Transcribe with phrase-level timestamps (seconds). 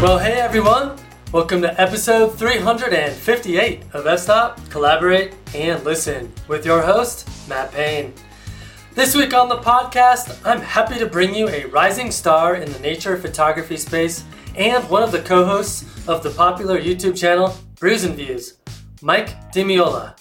[0.00, 0.96] Well, hey everyone!
[1.32, 8.14] Welcome to episode 358 of F-Stop, Collaborate, and Listen with your host, Matt Payne.
[8.94, 12.78] This week on the podcast, I'm happy to bring you a rising star in the
[12.78, 14.22] nature photography space
[14.54, 18.58] and one of the co hosts of the popular YouTube channel, Brews Views,
[19.02, 20.16] Mike DiMeola.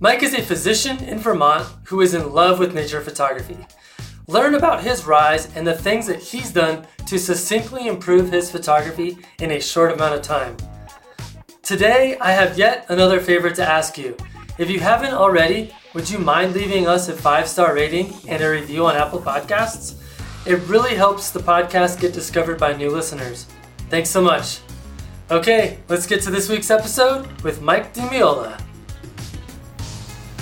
[0.00, 3.64] Mike is a physician in Vermont who is in love with nature photography.
[4.30, 9.18] Learn about his rise and the things that he's done to succinctly improve his photography
[9.40, 10.56] in a short amount of time.
[11.64, 14.16] Today, I have yet another favor to ask you.
[14.56, 18.48] If you haven't already, would you mind leaving us a five star rating and a
[18.48, 20.00] review on Apple Podcasts?
[20.46, 23.48] It really helps the podcast get discovered by new listeners.
[23.88, 24.60] Thanks so much.
[25.32, 28.62] Okay, let's get to this week's episode with Mike DiMeola.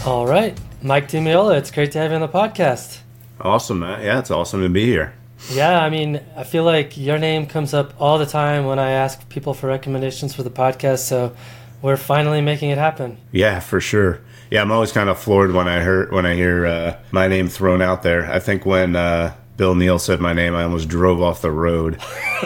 [0.04, 2.98] All right, Mike DiMeola, it's great to have you on the podcast.
[3.40, 4.02] Awesome, man.
[4.02, 5.14] Yeah, it's awesome to be here.
[5.50, 8.90] Yeah, I mean, I feel like your name comes up all the time when I
[8.90, 11.34] ask people for recommendations for the podcast, so
[11.80, 13.18] we're finally making it happen.
[13.30, 14.20] Yeah, for sure.
[14.50, 17.48] Yeah, I'm always kind of floored when I hear when I hear uh, my name
[17.48, 18.30] thrown out there.
[18.30, 22.00] I think when uh, Bill Neal said my name, I almost drove off the road.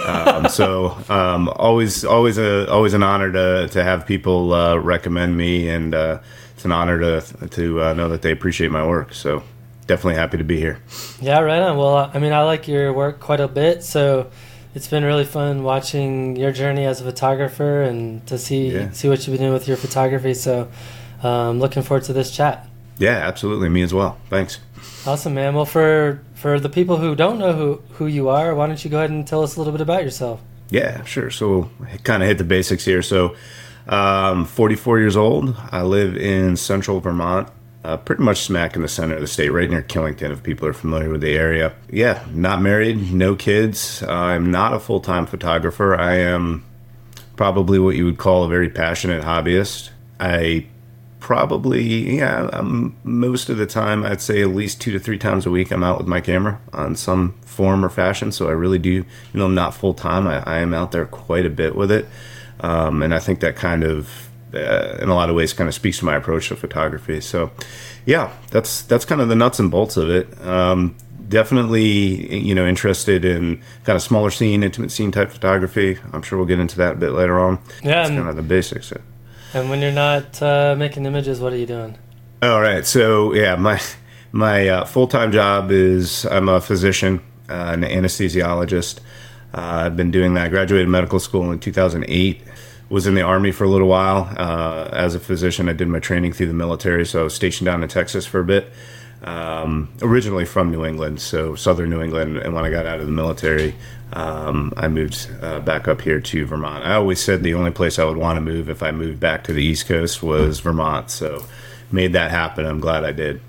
[0.04, 5.36] um, so um, always, always a always an honor to to have people uh, recommend
[5.36, 6.18] me, and uh,
[6.54, 9.14] it's an honor to to uh, know that they appreciate my work.
[9.14, 9.44] So
[9.92, 10.78] definitely happy to be here.
[11.20, 11.76] Yeah, right on.
[11.76, 14.30] Well, I mean, I like your work quite a bit, so
[14.74, 18.90] it's been really fun watching your journey as a photographer and to see yeah.
[18.92, 20.32] see what you've been doing with your photography.
[20.32, 20.68] So,
[21.22, 22.66] um, looking forward to this chat.
[22.98, 23.68] Yeah, absolutely.
[23.68, 24.16] Me as well.
[24.30, 24.60] Thanks.
[25.06, 25.54] Awesome, man.
[25.54, 28.90] Well, for for the people who don't know who who you are, why don't you
[28.90, 30.40] go ahead and tell us a little bit about yourself?
[30.70, 31.30] Yeah, sure.
[31.30, 31.68] So,
[32.02, 33.02] kind of hit the basics here.
[33.02, 33.36] So,
[33.86, 35.54] um, 44 years old.
[35.70, 37.48] I live in central Vermont
[37.84, 40.68] uh, pretty much smack in the center of the state, right near Killington, if people
[40.68, 41.74] are familiar with the area.
[41.90, 44.02] Yeah, not married, no kids.
[44.04, 45.94] I'm not a full time photographer.
[45.96, 46.64] I am
[47.36, 49.90] probably what you would call a very passionate hobbyist.
[50.20, 50.66] I
[51.18, 55.46] probably, yeah, I'm, most of the time, I'd say at least two to three times
[55.46, 58.32] a week, I'm out with my camera on some form or fashion.
[58.32, 60.26] So I really do, you know, not full time.
[60.26, 62.06] I, I am out there quite a bit with it.
[62.60, 65.74] Um, and I think that kind of uh, in a lot of ways kind of
[65.74, 67.20] speaks to my approach to photography.
[67.20, 67.50] So,
[68.06, 70.40] yeah, that's that's kind of the nuts and bolts of it.
[70.46, 70.96] Um,
[71.28, 75.98] definitely, you know, interested in kind of smaller scene, intimate scene type photography.
[76.12, 77.58] I'm sure we'll get into that a bit later on.
[77.82, 78.92] Yeah, that's kind of the basics.
[79.54, 81.96] And when you're not uh, making images, what are you doing?
[82.42, 83.80] All right, so yeah, my
[84.32, 88.98] my uh, full time job is I'm a physician, uh, an anesthesiologist.
[89.54, 90.46] Uh, I've been doing that.
[90.46, 92.42] I graduated medical school in 2008
[92.92, 95.66] was in the army for a little while uh, as a physician.
[95.66, 98.38] I did my training through the military, so I was stationed down in Texas for
[98.38, 98.70] a bit.
[99.24, 103.06] Um, originally from New England, so southern New England, and when I got out of
[103.06, 103.74] the military,
[104.12, 106.84] um, I moved uh, back up here to Vermont.
[106.84, 109.44] I always said the only place I would want to move if I moved back
[109.44, 111.46] to the East Coast was Vermont, so
[111.90, 112.66] made that happen.
[112.66, 113.40] I'm glad I did.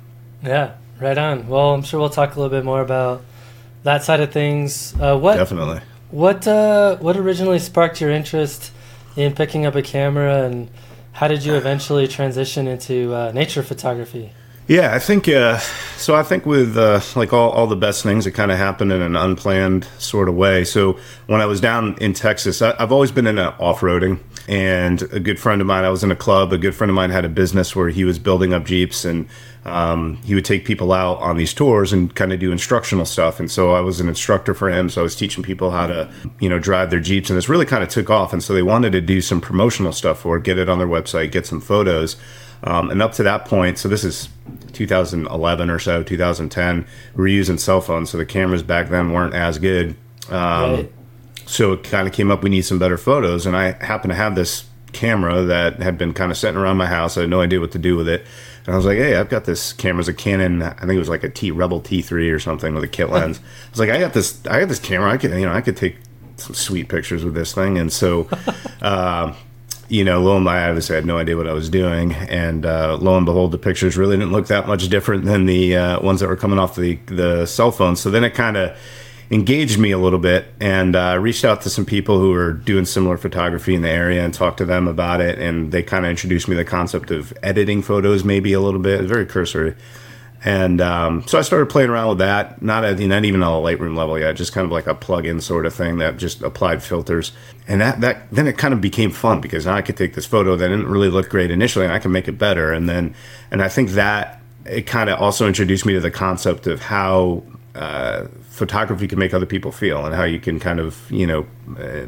[0.43, 1.47] Yeah, right on.
[1.47, 3.23] Well, I'm sure we'll talk a little bit more about
[3.81, 4.93] that side of things.
[5.01, 5.81] Uh, what definitely?
[6.11, 8.72] What uh, what originally sparked your interest?
[9.15, 10.69] In picking up a camera, and
[11.13, 14.31] how did you eventually transition into uh, nature photography?
[14.67, 15.57] Yeah, I think uh,
[15.97, 16.15] so.
[16.15, 19.01] I think with uh, like all, all the best things, it kind of happened in
[19.01, 20.63] an unplanned sort of way.
[20.63, 20.97] So
[21.27, 25.19] when I was down in Texas, I, have always been into off roading, and a
[25.19, 26.53] good friend of mine, I was in a club.
[26.53, 29.27] A good friend of mine had a business where he was building up jeeps, and
[29.65, 33.39] um, he would take people out on these tours and kind of do instructional stuff.
[33.39, 34.89] And so I was an instructor for him.
[34.89, 37.65] So I was teaching people how to, you know, drive their jeeps, and this really
[37.65, 38.33] kind of took off.
[38.33, 40.87] And so they wanted to do some promotional stuff for it, get it on their
[40.87, 42.17] website, get some photos.
[42.63, 44.29] Um, and up to that point, so this is
[44.71, 46.85] 2011 or so, 2010,
[47.15, 49.95] we were using cell phones, so the cameras back then weren't as good.
[50.29, 50.91] Um, right.
[51.45, 53.45] So it kind of came up, we need some better photos.
[53.45, 54.63] And I happened to have this
[54.93, 57.17] camera that had been kind of sitting around my house.
[57.17, 58.25] I had no idea what to do with it.
[58.65, 59.99] And I was like, hey, I've got this camera.
[59.99, 62.83] It's a Canon, I think it was like a T Rebel T3 or something with
[62.83, 63.39] a kit lens.
[63.67, 65.11] I was like, I got this, I got this camera.
[65.11, 65.97] I could, you know, I could take
[66.37, 67.77] some sweet pictures with this thing.
[67.77, 68.29] And so,
[68.81, 69.33] uh,
[69.89, 72.65] you know, lo and behold, I obviously had no idea what I was doing, and
[72.65, 76.01] uh, lo and behold, the pictures really didn't look that much different than the uh,
[76.01, 77.95] ones that were coming off the the cell phone.
[77.95, 78.77] So then it kind of
[79.33, 82.85] engaged me a little bit, and uh, reached out to some people who were doing
[82.85, 86.11] similar photography in the area and talked to them about it, and they kind of
[86.11, 89.75] introduced me the concept of editing photos, maybe a little bit, very cursory.
[90.45, 93.65] And um, so I started playing around with that, not at not even on a
[93.65, 96.83] Lightroom level yet, just kind of like a plug-in sort of thing that just applied
[96.83, 97.31] filters.
[97.67, 100.25] And that, that then it kind of became fun because now I could take this
[100.25, 102.71] photo that didn't really look great initially, and I can make it better.
[102.71, 103.15] And then,
[103.49, 107.43] and I think that it kind of also introduced me to the concept of how
[107.75, 111.45] uh, photography can make other people feel, and how you can kind of you know.
[111.77, 112.07] Uh,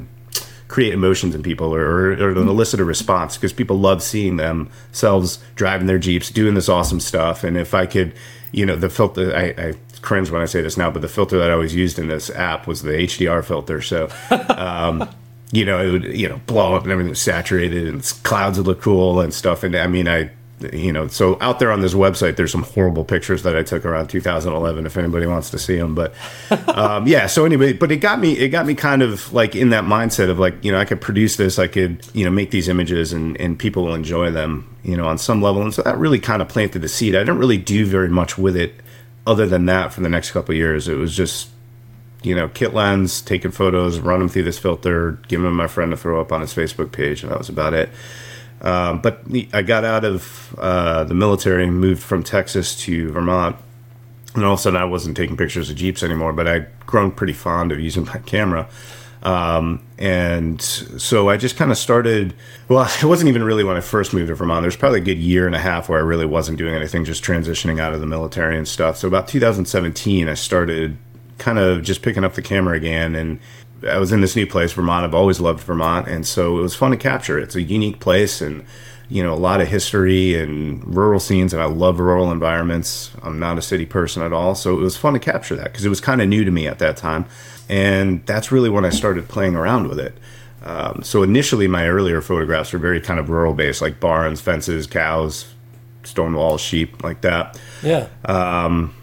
[0.67, 5.85] create emotions in people or, or, elicit a response because people love seeing themselves driving
[5.85, 7.43] their jeeps, doing this awesome stuff.
[7.43, 8.13] And if I could,
[8.51, 11.37] you know, the filter, I, I cringe when I say this now, but the filter
[11.37, 13.81] that I always used in this app was the HDR filter.
[13.81, 14.09] So,
[14.49, 15.07] um,
[15.51, 18.67] you know, it would, you know, blow up and everything was saturated and clouds would
[18.67, 19.63] look cool and stuff.
[19.63, 20.31] And I mean, I,
[20.71, 23.85] you know, so out there on this website, there's some horrible pictures that I took
[23.85, 24.85] around 2011.
[24.85, 26.13] If anybody wants to see them, but
[26.69, 27.27] um, yeah.
[27.27, 30.29] So anyway, but it got me, it got me kind of like in that mindset
[30.29, 33.11] of like, you know, I could produce this, I could, you know, make these images,
[33.11, 35.61] and and people will enjoy them, you know, on some level.
[35.61, 37.15] And so that really kind of planted the seed.
[37.15, 38.75] I didn't really do very much with it,
[39.27, 40.87] other than that, for the next couple of years.
[40.87, 41.49] It was just,
[42.23, 45.91] you know, kit lens, taking photos, run them through this filter, giving them my friend
[45.91, 47.89] to throw up on his Facebook page, and that was about it.
[48.61, 49.21] Um, but
[49.53, 53.57] I got out of uh, the military and moved from Texas to Vermont.
[54.33, 57.11] And all of a sudden, I wasn't taking pictures of Jeeps anymore, but I'd grown
[57.11, 58.67] pretty fond of using my camera.
[59.23, 62.33] Um, and so I just kind of started.
[62.67, 64.61] Well, it wasn't even really when I first moved to Vermont.
[64.61, 67.23] There's probably a good year and a half where I really wasn't doing anything, just
[67.23, 68.97] transitioning out of the military and stuff.
[68.97, 70.97] So about 2017, I started
[71.37, 73.39] kind of just picking up the camera again and
[73.87, 75.05] I was in this new place, Vermont.
[75.05, 77.37] I've always loved Vermont, and so it was fun to capture.
[77.37, 78.65] It's a unique place, and
[79.09, 83.11] you know a lot of history and rural scenes, and I love rural environments.
[83.21, 85.85] I'm not a city person at all, so it was fun to capture that because
[85.85, 87.25] it was kind of new to me at that time,
[87.69, 90.17] and that's really when I started playing around with it.
[90.63, 94.87] Um, so initially, my earlier photographs were very kind of rural based, like barns, fences,
[94.87, 95.53] cows,
[96.03, 97.59] stone walls, sheep, like that.
[97.83, 98.07] Yeah.
[98.25, 98.93] Um,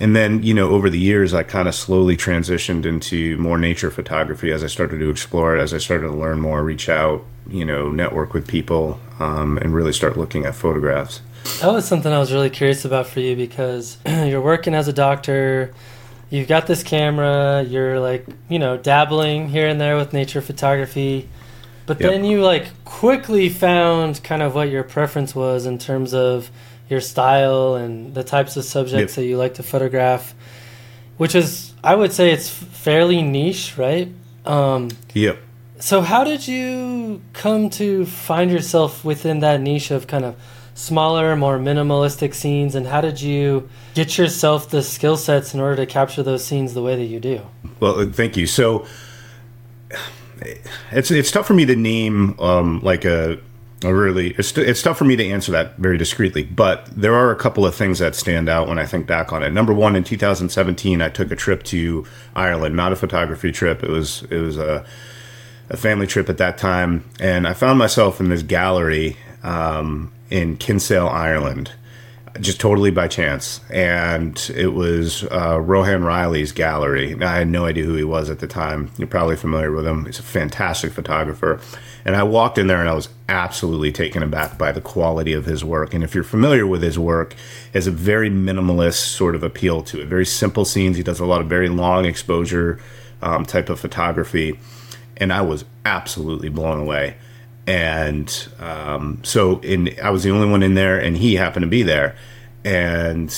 [0.00, 3.90] and then you know over the years i kind of slowly transitioned into more nature
[3.90, 7.24] photography as i started to explore it as i started to learn more reach out
[7.48, 11.20] you know network with people um, and really start looking at photographs
[11.60, 14.92] that was something i was really curious about for you because you're working as a
[14.92, 15.72] doctor
[16.30, 21.28] you've got this camera you're like you know dabbling here and there with nature photography
[21.86, 22.10] but yep.
[22.10, 26.50] then you like quickly found kind of what your preference was in terms of
[26.88, 29.16] your style and the types of subjects yep.
[29.16, 30.34] that you like to photograph,
[31.16, 34.08] which is, I would say, it's fairly niche, right?
[34.44, 35.38] Um, yep.
[35.78, 40.36] So, how did you come to find yourself within that niche of kind of
[40.74, 45.76] smaller, more minimalistic scenes, and how did you get yourself the skill sets in order
[45.76, 47.40] to capture those scenes the way that you do?
[47.80, 48.46] Well, thank you.
[48.46, 48.86] So,
[50.90, 53.38] it's it's tough for me to name um, like a
[53.82, 57.36] really, it's, it's tough for me to answer that very discreetly, but there are a
[57.36, 59.50] couple of things that stand out when I think back on it.
[59.50, 63.82] Number one, in 2017, I took a trip to Ireland, not a photography trip.
[63.82, 64.84] It was it was a,
[65.68, 70.56] a family trip at that time, and I found myself in this gallery um, in
[70.56, 71.72] Kinsale, Ireland,
[72.40, 73.60] just totally by chance.
[73.70, 77.20] And it was uh, Rohan Reilly's gallery.
[77.22, 78.90] I had no idea who he was at the time.
[78.98, 80.04] You're probably familiar with him.
[80.06, 81.60] He's a fantastic photographer
[82.04, 85.46] and I walked in there and I was absolutely taken aback by the quality of
[85.46, 85.94] his work.
[85.94, 87.34] And if you're familiar with his work,
[87.72, 90.06] has a very minimalist sort of appeal to it.
[90.06, 90.98] Very simple scenes.
[90.98, 92.78] He does a lot of very long exposure
[93.22, 94.58] um, type of photography.
[95.16, 97.16] And I was absolutely blown away.
[97.66, 101.68] And um, so in, I was the only one in there, and he happened to
[101.68, 102.14] be there.
[102.64, 103.34] And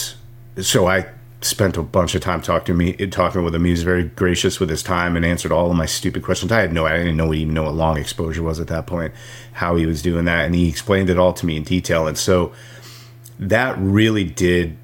[0.58, 1.06] so I
[1.42, 3.64] spent a bunch of time talking to me, talking with him.
[3.64, 6.50] He was very gracious with his time and answered all of my stupid questions.
[6.50, 9.14] I had no, I didn't know even know what long exposure was at that point,
[9.52, 12.06] how he was doing that, and he explained it all to me in detail.
[12.06, 12.52] And so
[13.38, 14.76] that really did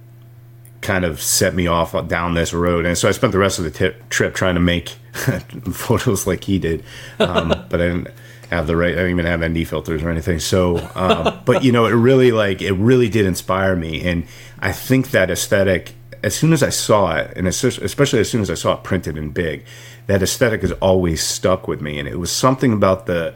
[0.83, 2.85] kind of set me off down this road.
[2.85, 4.89] And so I spent the rest of the t- trip trying to make
[5.73, 6.85] photos like he did,
[7.19, 8.09] um, but I didn't
[8.53, 8.93] have the right.
[8.93, 10.39] I don't even have ND filters or anything.
[10.39, 14.25] So, um, but you know, it really like it really did inspire me, and
[14.61, 18.51] I think that aesthetic as soon as I saw it, and especially as soon as
[18.51, 19.65] I saw it printed in big,
[20.07, 21.99] that aesthetic has always stuck with me.
[21.99, 23.35] And it was something about the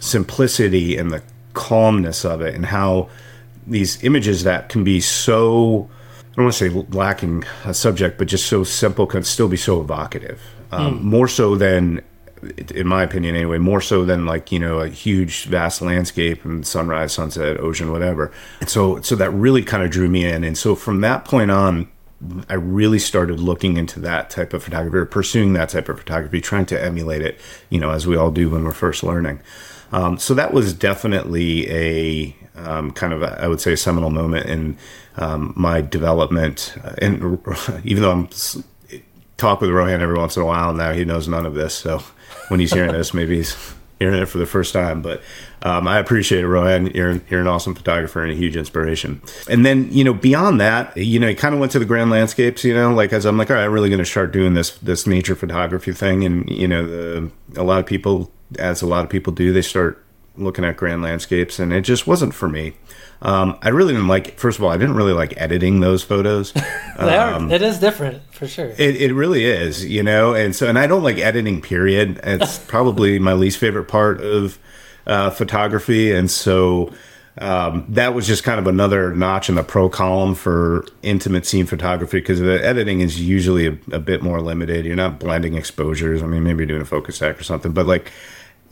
[0.00, 1.22] simplicity and the
[1.54, 3.08] calmness of it, and how
[3.66, 5.88] these images that can be so
[6.20, 9.56] I don't want to say lacking a subject, but just so simple can still be
[9.56, 10.40] so evocative.
[10.70, 11.02] Um, mm.
[11.02, 12.00] More so than,
[12.74, 16.66] in my opinion anyway, more so than like you know a huge vast landscape and
[16.66, 18.32] sunrise, sunset, ocean, whatever.
[18.60, 20.44] And so so that really kind of drew me in.
[20.44, 21.88] And so from that point on,
[22.48, 26.40] I really started looking into that type of photography, or pursuing that type of photography,
[26.40, 27.38] trying to emulate it,
[27.70, 29.40] you know, as we all do when we're first learning.
[29.92, 34.10] Um, so that was definitely a um, kind of, a, I would say, a seminal
[34.10, 34.76] moment in
[35.16, 36.74] um, my development.
[37.00, 37.40] And
[37.84, 38.28] even though I'm
[39.36, 41.74] talk with Rohan every once in a while now, he knows none of this.
[41.74, 42.02] So
[42.48, 43.56] when he's hearing this, maybe he's
[43.98, 45.02] hearing it for the first time.
[45.02, 45.22] But
[45.62, 46.86] um, I appreciate it, Rohan.
[46.94, 49.20] You're, you're an awesome photographer and a huge inspiration.
[49.50, 52.10] And then, you know, beyond that, you know, it kind of went to the grand
[52.10, 54.54] landscapes, you know, like as I'm like, all right, I'm really going to start doing
[54.54, 56.24] this, this nature photography thing.
[56.24, 59.62] And, you know, the, a lot of people as a lot of people do, they
[59.62, 60.02] start
[60.36, 62.74] looking at grand landscapes, and it just wasn't for me.
[63.20, 64.38] Um, I really didn't like.
[64.38, 66.52] First of all, I didn't really like editing those photos.
[66.98, 67.50] they are.
[67.50, 68.68] It is different for sure.
[68.78, 70.34] It, it really is, you know.
[70.34, 71.60] And so, and I don't like editing.
[71.60, 72.20] Period.
[72.22, 74.58] It's probably my least favorite part of
[75.06, 76.92] uh, photography, and so
[77.40, 81.66] um, that was just kind of another notch in the pro column for intimate scene
[81.66, 84.84] photography because the editing is usually a, a, bit more limited.
[84.84, 86.22] You're not blending exposures.
[86.22, 88.10] I mean, maybe you're doing a focus stack or something, but like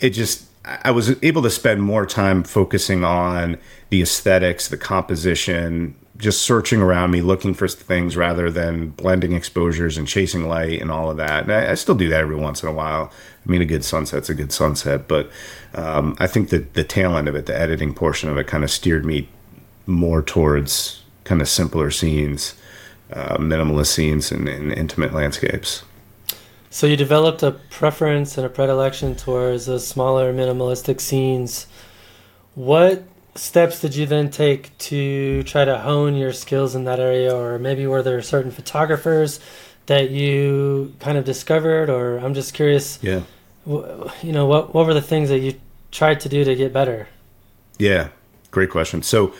[0.00, 3.56] it just, I was able to spend more time focusing on
[3.90, 9.96] the aesthetics, the composition, just searching around me, looking for things rather than blending exposures
[9.96, 11.44] and chasing light and all of that.
[11.44, 13.12] And I, I still do that every once in a while.
[13.46, 15.30] I mean, a good sunset's a good sunset, but
[15.74, 18.64] um, I think that the tail end of it, the editing portion of it, kind
[18.64, 19.28] of steered me
[19.86, 22.54] more towards kind of simpler scenes,
[23.12, 25.84] uh, minimalist scenes, and, and intimate landscapes.
[26.76, 31.66] So you developed a preference and a predilection towards those smaller, minimalistic scenes.
[32.54, 33.04] What
[33.34, 37.58] steps did you then take to try to hone your skills in that area, or
[37.58, 39.40] maybe were there certain photographers
[39.86, 42.98] that you kind of discovered, or I'm just curious.
[43.02, 43.22] Yeah
[43.66, 45.54] you know, what what were the things that you
[45.90, 47.08] tried to do to get better?
[47.78, 48.08] Yeah,
[48.50, 49.02] great question.
[49.02, 49.34] So,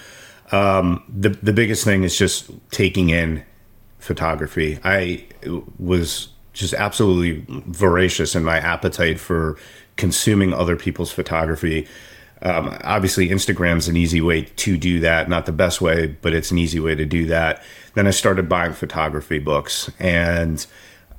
[0.53, 3.45] um, the the biggest thing is just taking in
[3.99, 4.79] photography.
[4.83, 5.25] I
[5.79, 6.29] was
[6.59, 9.57] just absolutely voracious in my appetite for
[9.97, 11.87] consuming other people's photography.
[12.43, 15.29] Um, obviously, Instagram's an easy way to do that.
[15.29, 17.63] Not the best way, but it's an easy way to do that.
[17.95, 20.67] Then I started buying photography books and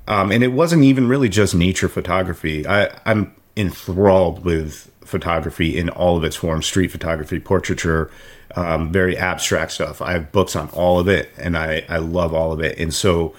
[0.06, 2.66] um, and it wasn't even really just nature photography.
[2.66, 8.10] I, I'm enthralled with photography in all of its forms street photography, portraiture,
[8.56, 10.00] um, very abstract stuff.
[10.00, 12.78] I have books on all of it, and I, I love all of it.
[12.78, 13.34] And so,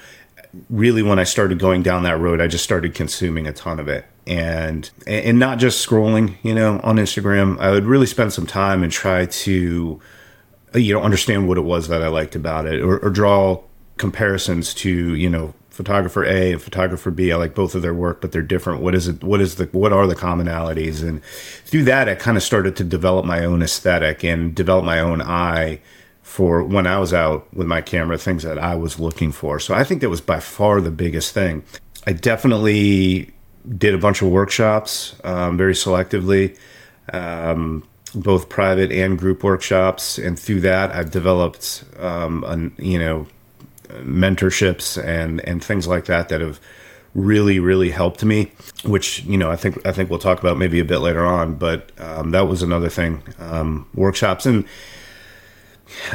[0.69, 3.87] really, when I started going down that road, I just started consuming a ton of
[3.87, 4.05] it.
[4.27, 7.59] And and not just scrolling, you know, on Instagram.
[7.59, 9.99] I would really spend some time and try to,
[10.75, 13.63] you know, understand what it was that I liked about it, or, or draw
[13.97, 17.31] comparisons to, you know, photographer A and photographer B.
[17.31, 18.81] I like both of their work, but they're different.
[18.81, 19.23] What is it?
[19.23, 19.65] What is the?
[19.71, 21.01] What are the commonalities?
[21.01, 24.99] And through that, I kind of started to develop my own aesthetic and develop my
[24.99, 25.79] own eye
[26.29, 29.59] for when I was out with my camera, things that I was looking for.
[29.59, 31.63] So I think that was by far the biggest thing.
[32.05, 33.31] I definitely
[33.75, 36.55] did a bunch of workshops, um, very selectively.
[37.11, 37.83] Um,
[38.13, 43.27] both private and group workshops, and through that, I've developed, um, an, you know,
[43.89, 46.59] mentorships and and things like that that have
[47.15, 48.51] really really helped me
[48.83, 51.55] which you know i think i think we'll talk about maybe a bit later on
[51.55, 54.63] but um, that was another thing um, workshops and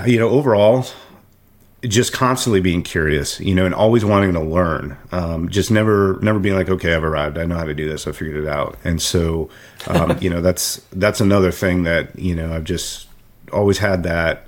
[0.07, 0.87] you know overall
[1.83, 6.39] just constantly being curious you know and always wanting to learn um, just never never
[6.39, 8.79] being like okay i've arrived i know how to do this i figured it out
[8.85, 9.51] and so
[9.89, 13.09] um, you know that's that's another thing that you know i've just
[13.53, 14.47] always had that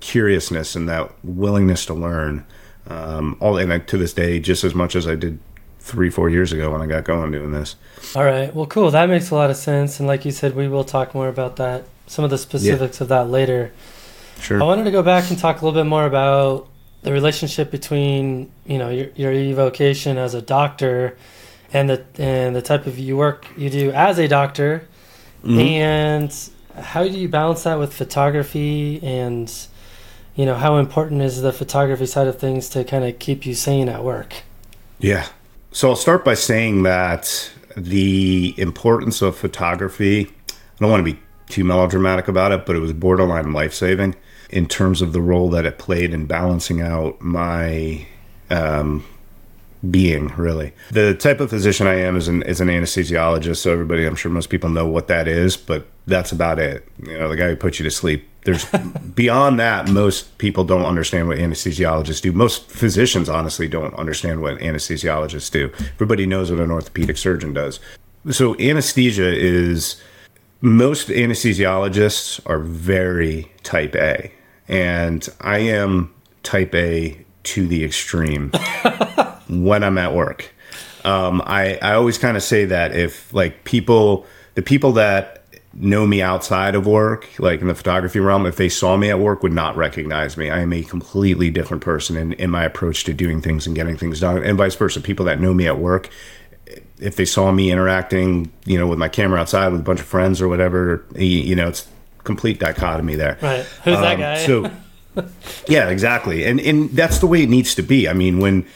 [0.00, 2.44] curiousness and that willingness to learn.
[2.86, 5.38] Um, all and I, to this day, just as much as I did
[5.80, 7.76] three, four years ago when I got going doing this.
[8.14, 8.54] All right.
[8.54, 8.90] Well, cool.
[8.90, 9.98] That makes a lot of sense.
[9.98, 13.04] And like you said, we will talk more about that, some of the specifics yeah.
[13.04, 13.72] of that later.
[14.40, 14.62] Sure.
[14.62, 16.68] I wanted to go back and talk a little bit more about
[17.02, 21.16] the relationship between, you know, your, your evocation as a doctor
[21.72, 24.88] and the, and the type of you work you do as a doctor.
[25.44, 25.58] Mm-hmm.
[25.60, 29.52] And how do you balance that with photography and,
[30.34, 33.54] you know, how important is the photography side of things to kind of keep you
[33.54, 34.34] sane at work?
[34.98, 35.26] Yeah.
[35.70, 41.20] So I'll start by saying that the importance of photography, I don't want to be
[41.48, 44.16] too melodramatic about it, but it was borderline life saving
[44.50, 48.06] in terms of the role that it played in balancing out my
[48.50, 49.04] um,
[49.90, 50.72] being really.
[50.90, 54.30] The type of physician i am is an, is an anesthesiologist so everybody i'm sure
[54.30, 56.88] most people know what that is but that's about it.
[57.02, 58.26] You know the guy who puts you to sleep.
[58.44, 58.64] There's
[59.14, 62.32] beyond that most people don't understand what anesthesiologists do.
[62.32, 65.70] Most physicians honestly don't understand what anesthesiologists do.
[65.94, 67.78] Everybody knows what an orthopedic surgeon does.
[68.30, 70.00] So anesthesia is
[70.60, 74.32] most anesthesiologists are very type a
[74.68, 78.50] and i am type a to the extreme
[79.48, 80.54] when I'm at work.
[81.04, 86.06] Um, I, I always kind of say that if like people, the people that know
[86.06, 89.42] me outside of work, like in the photography realm, if they saw me at work,
[89.42, 90.50] would not recognize me.
[90.50, 93.96] I am a completely different person in, in my approach to doing things and getting
[93.96, 95.00] things done, and vice versa.
[95.00, 96.10] People that know me at work,
[96.98, 100.06] if they saw me interacting, you know, with my camera outside with a bunch of
[100.06, 101.88] friends or whatever, you know, it's
[102.28, 103.38] complete dichotomy there.
[103.40, 103.64] Right.
[103.84, 104.46] Who's um, that guy?
[104.46, 104.70] so,
[105.68, 106.44] yeah, exactly.
[106.44, 108.06] And and that's the way it needs to be.
[108.06, 108.66] I mean, when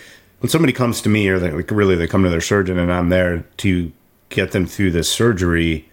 [0.40, 3.11] when somebody comes to me or they really they come to their surgeon and I'm
[3.11, 3.92] there to
[4.30, 5.88] get them through this surgery,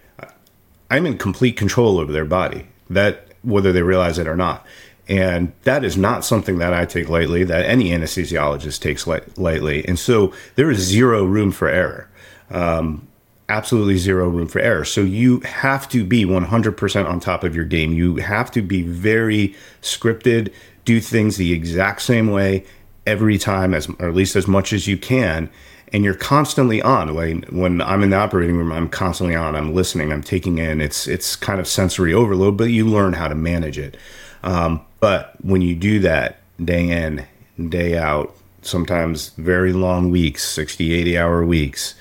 [0.90, 2.66] I'm in complete control over their body.
[2.90, 4.66] That whether they realize it or not.
[5.10, 9.84] And that is not something that I take lightly, that any anesthesiologist takes light, lightly.
[9.88, 12.08] And so there is zero room for error.
[12.52, 13.08] Um,
[13.50, 14.86] absolutely zero room for error.
[14.86, 17.94] So you have to be 100% on top of your game.
[17.94, 20.54] You have to be very scripted,
[20.86, 22.66] do things the exact same way
[23.06, 25.50] every time, as or at least as much as you can.
[25.92, 27.14] And you're constantly on.
[27.16, 29.56] Like when I'm in the operating room, I'm constantly on.
[29.56, 30.14] I'm listening.
[30.14, 30.80] I'm taking in.
[30.82, 33.98] It's it's kind of sensory overload, but you learn how to manage it.
[34.44, 37.26] Um, but when you do that day in,
[37.70, 41.96] day out, sometimes very long weeks, 60, 80 hour weeks,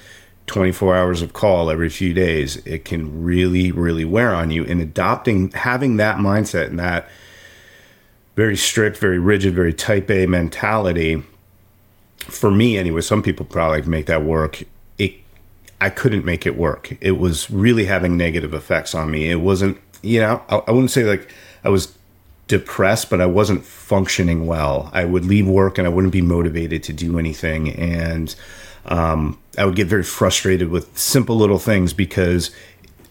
[0.49, 4.65] 24 hours of call every few days, it can really, really wear on you.
[4.65, 7.09] And adopting, having that mindset and that
[8.35, 11.23] very strict, very rigid, very type A mentality,
[12.19, 14.63] for me anyway, some people probably make that work.
[14.99, 15.15] It,
[15.81, 16.97] I couldn't make it work.
[17.01, 19.31] It was really having negative effects on me.
[19.31, 21.33] It wasn't, you know, I, I wouldn't say like
[21.65, 21.97] I was
[22.49, 24.91] depressed, but I wasn't functioning well.
[24.93, 27.71] I would leave work and I wouldn't be motivated to do anything.
[27.71, 28.35] And
[28.87, 32.51] um, I would get very frustrated with simple little things because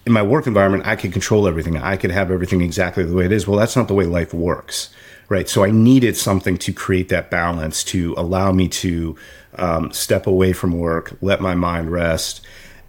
[0.06, 1.76] in my work environment, I could control everything.
[1.76, 3.46] I could have everything exactly the way it is.
[3.46, 4.90] Well, that's not the way life works,
[5.28, 5.50] right?
[5.50, 9.18] So I needed something to create that balance to allow me to
[9.56, 12.40] um, step away from work, let my mind rest.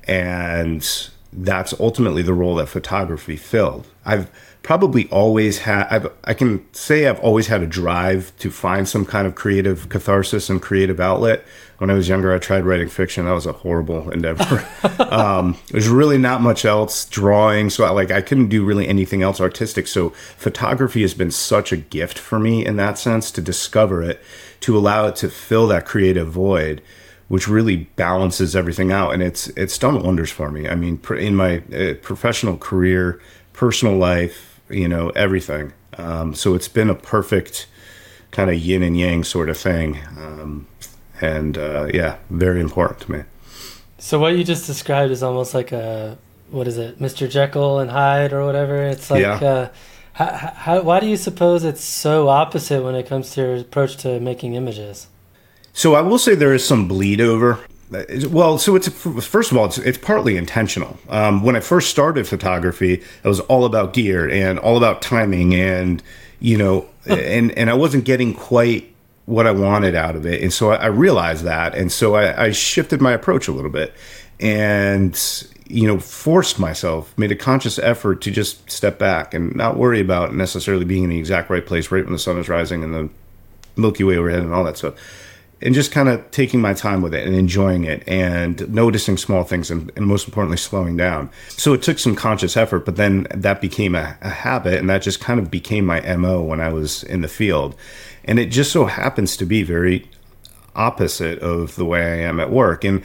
[0.06, 0.88] And
[1.32, 3.88] that's ultimately the role that photography filled.
[4.04, 4.30] I've
[4.68, 9.06] probably always had I've, i can say i've always had a drive to find some
[9.06, 11.42] kind of creative catharsis and creative outlet.
[11.78, 13.24] When i was younger i tried writing fiction.
[13.24, 14.68] That was a horrible endeavor.
[14.98, 17.06] Um, there's really not much else.
[17.06, 19.86] Drawing so I, like i couldn't do really anything else artistic.
[19.86, 24.20] So photography has been such a gift for me in that sense to discover it
[24.60, 26.82] to allow it to fill that creative void
[27.28, 29.14] which really balances everything out.
[29.14, 30.68] And it's it's done wonders for me.
[30.68, 33.18] I mean in my uh, professional career
[33.54, 35.72] personal life you know, everything.
[35.96, 37.66] Um, so it's been a perfect
[38.30, 39.98] kind of yin and yang sort of thing.
[40.16, 40.66] Um,
[41.20, 43.22] and uh, yeah, very important to me.
[43.98, 46.18] So what you just described is almost like a
[46.50, 47.28] what is it, Mr.
[47.28, 48.82] Jekyll and Hyde or whatever?
[48.84, 49.34] It's like, yeah.
[49.34, 49.68] uh,
[50.14, 53.96] how, how, why do you suppose it's so opposite when it comes to your approach
[53.98, 55.08] to making images?
[55.72, 57.60] So I will say there is some bleed over.
[57.90, 60.98] Well, so it's first of all, it's, it's partly intentional.
[61.08, 65.54] Um, when I first started photography, it was all about gear and all about timing,
[65.54, 66.02] and
[66.38, 70.52] you know, and and I wasn't getting quite what I wanted out of it, and
[70.52, 73.94] so I, I realized that, and so I, I shifted my approach a little bit,
[74.38, 75.18] and
[75.68, 80.00] you know, forced myself, made a conscious effort to just step back and not worry
[80.00, 82.94] about necessarily being in the exact right place right when the sun is rising and
[82.94, 83.08] the
[83.76, 84.94] Milky Way overhead and all that stuff
[85.60, 89.42] and just kind of taking my time with it and enjoying it and noticing small
[89.42, 91.30] things and, and, most importantly slowing down.
[91.48, 95.02] So it took some conscious effort but then that became a, a, habit and that
[95.02, 97.74] just kind of became my mo when i was in the field.
[98.24, 100.08] And it just so happens to be very
[100.76, 102.84] opposite of the way i am at work.
[102.84, 103.02] And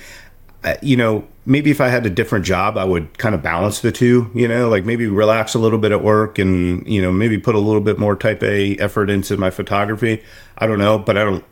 [0.63, 3.81] uh, you know maybe if i had a different job i would kind of balance
[3.81, 7.11] the two you know like maybe relax a little bit at work and you know
[7.11, 10.23] maybe put a little bit more type a effort into my photography.
[10.57, 11.43] I don't know but i don't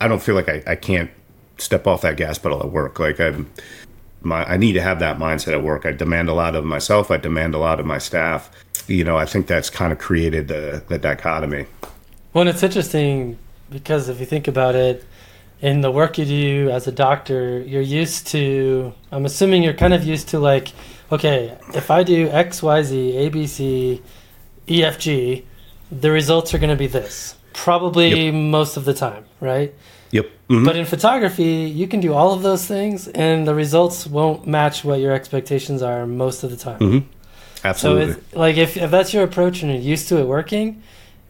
[0.00, 1.10] I don't feel like I, I can't
[1.58, 2.98] step off that gas pedal at work.
[2.98, 3.50] Like I'm,
[4.22, 5.84] my, I need to have that mindset at work.
[5.86, 7.10] I demand a lot of myself.
[7.10, 8.50] I demand a lot of my staff.
[8.86, 11.66] You know, I think that's kind of created the, the dichotomy.
[12.32, 13.38] Well, it's interesting
[13.70, 15.04] because if you think about it,
[15.60, 19.92] in the work you do as a doctor, you're used to, I'm assuming you're kind
[19.92, 20.72] of used to like,
[21.12, 24.02] okay, if I do X, Y, Z, A, B, C,
[24.68, 25.44] E, F, G,
[25.92, 28.34] the results are going to be this probably yep.
[28.34, 29.74] most of the time, right?
[30.12, 30.26] Yep.
[30.48, 30.64] Mm-hmm.
[30.64, 34.84] But in photography, you can do all of those things, and the results won't match
[34.84, 36.80] what your expectations are most of the time.
[36.80, 37.06] Mm-hmm.
[37.64, 38.14] Absolutely.
[38.14, 40.82] So, like if, if that's your approach and you're used to it working,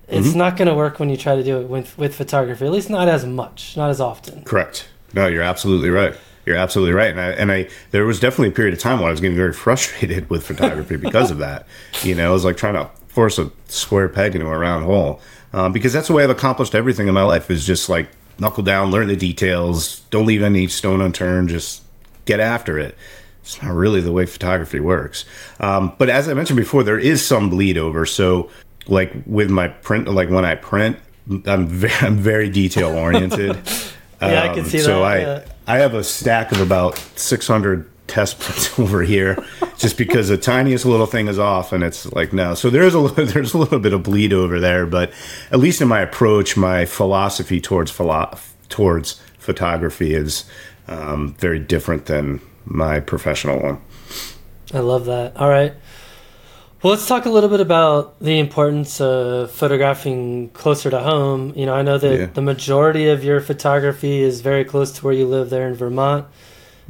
[0.09, 0.39] it's mm-hmm.
[0.39, 2.65] not going to work when you try to do it with with photography.
[2.65, 4.45] At least not as much, not as often.
[4.45, 4.89] Correct.
[5.13, 6.15] No, you're absolutely right.
[6.47, 7.11] You're absolutely right.
[7.11, 9.37] And I, and I, there was definitely a period of time when I was getting
[9.37, 11.67] very frustrated with photography because of that.
[12.03, 15.21] You know, it was like trying to force a square peg into a round hole
[15.53, 18.09] um, because that's the way I've accomplished everything in my life is just like
[18.41, 21.83] knuckle down, learn the details, don't leave any stone unturned, just
[22.25, 22.97] get after it.
[23.43, 25.25] It's not really the way photography works.
[25.61, 28.07] Um, but as I mentioned before, there is some bleed over.
[28.07, 28.51] So,
[28.87, 30.99] like with my print, like when I print,
[31.47, 33.57] I'm very, I'm very detail oriented.
[34.23, 34.93] yeah, um, I can see so that.
[34.93, 35.45] So I, yeah.
[35.67, 39.43] I have a stack of about 600 test prints over here
[39.79, 42.99] just because the tiniest little thing is off and it's like no so there's a
[42.99, 45.13] little, there's a little bit of bleed over there but
[45.51, 48.37] at least in my approach my philosophy towards philo-
[48.69, 50.45] towards photography is
[50.89, 53.81] um, very different than my professional one
[54.73, 55.37] I love that.
[55.37, 55.75] All right.
[56.83, 61.53] Well, let's talk a little bit about the importance of photographing closer to home.
[61.57, 62.27] You know, I know that Yeah.
[62.33, 66.27] the majority of your photography is very close to where you live there in Vermont.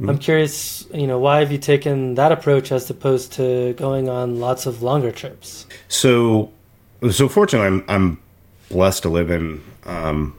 [0.01, 0.09] Mm-hmm.
[0.09, 4.39] I'm curious, you know, why have you taken that approach as opposed to going on
[4.39, 5.67] lots of longer trips?
[5.89, 6.51] So,
[7.11, 8.21] so fortunately, I'm, I'm
[8.69, 10.35] blessed to live in um,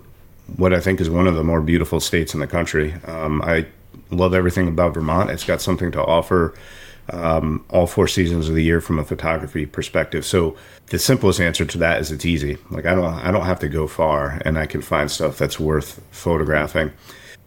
[0.56, 2.92] what I think is one of the more beautiful states in the country.
[3.06, 3.66] Um, I
[4.10, 5.30] love everything about Vermont.
[5.30, 6.54] It's got something to offer
[7.10, 10.24] um, all four seasons of the year from a photography perspective.
[10.24, 12.58] So, the simplest answer to that is it's easy.
[12.70, 15.60] Like I don't, I don't have to go far, and I can find stuff that's
[15.60, 16.92] worth photographing.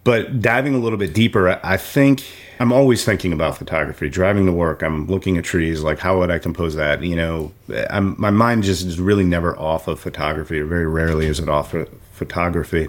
[0.06, 2.24] But diving a little bit deeper, I- think
[2.60, 4.08] I'm always thinking about photography.
[4.08, 5.84] Driving to work, I'm looking at trees.
[5.84, 7.04] Like, how would I compose that?
[7.04, 7.52] You know,
[7.90, 11.74] I'm, my mind just is really never off of photography, very rarely is it off
[11.74, 12.88] of photography.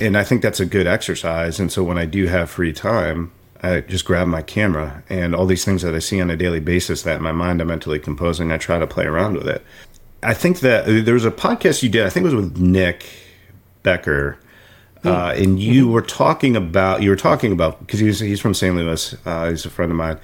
[0.00, 1.58] And I think that's a good exercise.
[1.58, 5.46] And so when I do have free time, I just grab my camera and all
[5.46, 7.98] these things that I see on a daily basis that in my mind I'm mentally
[7.98, 9.64] composing, I try to play around with it.
[10.22, 12.58] I think that uh, there was a podcast you did, I think it was with
[12.58, 13.06] Nick
[13.82, 14.38] Becker.
[15.04, 18.74] Uh, and you were talking about you were talking about because he's he's from St.
[18.74, 19.16] Louis.
[19.26, 20.18] Uh, he's a friend of mine.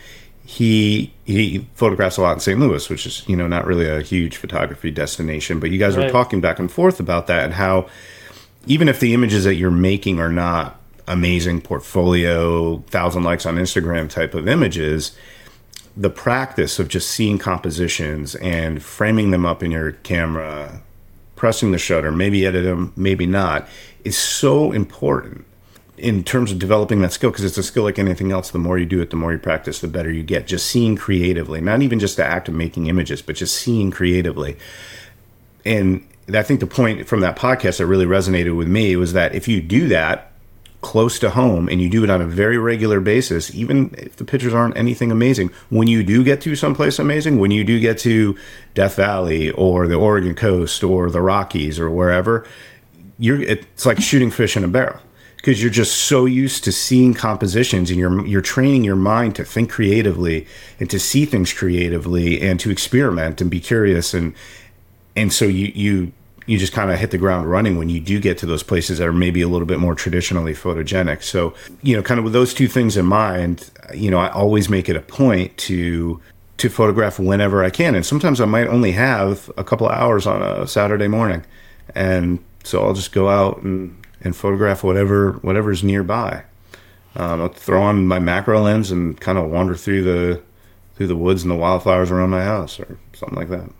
[0.44, 2.58] He he photographs a lot in St.
[2.58, 5.58] Louis, which is you know not really a huge photography destination.
[5.58, 7.88] But you guys were talking back and forth about that and how
[8.66, 14.08] even if the images that you're making are not amazing portfolio thousand likes on Instagram
[14.08, 15.16] type of images,
[15.96, 20.82] the practice of just seeing compositions and framing them up in your camera,
[21.38, 23.66] pressing the shutter, maybe edit them, maybe not,
[24.04, 25.46] is so important
[25.96, 28.50] in terms of developing that skill because it's a skill like anything else.
[28.50, 30.46] The more you do it, the more you practice, the better you get.
[30.46, 34.56] Just seeing creatively, not even just the act of making images, but just seeing creatively.
[35.64, 39.34] And I think the point from that podcast that really resonated with me was that
[39.34, 40.32] if you do that
[40.80, 44.24] close to home and you do it on a very regular basis, even if the
[44.24, 47.98] pictures aren't anything amazing, when you do get to someplace amazing, when you do get
[47.98, 48.36] to
[48.74, 52.46] Death Valley or the Oregon coast or the Rockies or wherever,
[53.18, 55.00] you're it's like shooting fish in a barrel
[55.36, 59.44] because you're just so used to seeing compositions and you're you're training your mind to
[59.44, 60.46] think creatively
[60.78, 64.34] and to see things creatively and to experiment and be curious and
[65.16, 66.12] and so you you
[66.48, 68.96] you just kind of hit the ground running when you do get to those places
[68.96, 71.22] that are maybe a little bit more traditionally photogenic.
[71.22, 74.70] So, you know, kind of with those two things in mind, you know, I always
[74.70, 76.20] make it a point to
[76.56, 77.94] to photograph whenever I can.
[77.94, 81.44] And sometimes I might only have a couple hours on a Saturday morning.
[81.94, 86.44] And so I'll just go out and, and photograph whatever whatever's nearby.
[87.14, 90.42] Um, I'll throw on my macro lens and kind of wander through the
[90.96, 93.70] through the woods and the wildflowers around my house or something like that.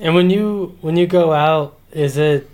[0.00, 2.48] And when you when you go out, is it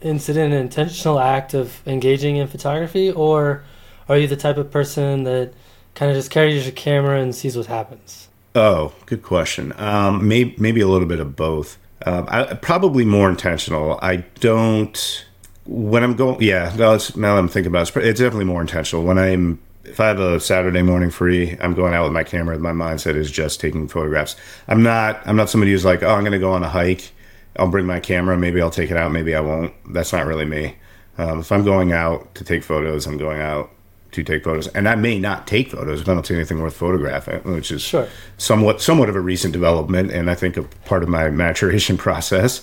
[0.00, 3.64] incident an intentional act of engaging in photography, or
[4.08, 5.52] are you the type of person that
[5.94, 8.28] kind of just carries your camera and sees what happens?
[8.54, 9.72] Oh, good question.
[9.76, 11.78] Um, maybe maybe a little bit of both.
[12.06, 13.98] Um, I, probably more intentional.
[14.02, 15.26] I don't
[15.66, 16.40] when I'm going.
[16.42, 19.04] Yeah, now, now that I'm thinking about it, it's, it's definitely more intentional.
[19.04, 22.58] When I'm if I have a Saturday morning free, I'm going out with my camera.
[22.58, 24.36] My mindset is just taking photographs.
[24.68, 25.20] I'm not.
[25.26, 27.10] I'm not somebody who's like, oh, I'm going to go on a hike.
[27.56, 28.36] I'll bring my camera.
[28.36, 29.12] Maybe I'll take it out.
[29.12, 29.72] Maybe I won't.
[29.92, 30.76] That's not really me.
[31.18, 33.70] Um, if I'm going out to take photos, I'm going out
[34.12, 36.76] to take photos, and I may not take photos if I don't see anything worth
[36.76, 38.08] photographing, which is Sure.
[38.38, 42.62] somewhat somewhat of a recent development, and I think a part of my maturation process.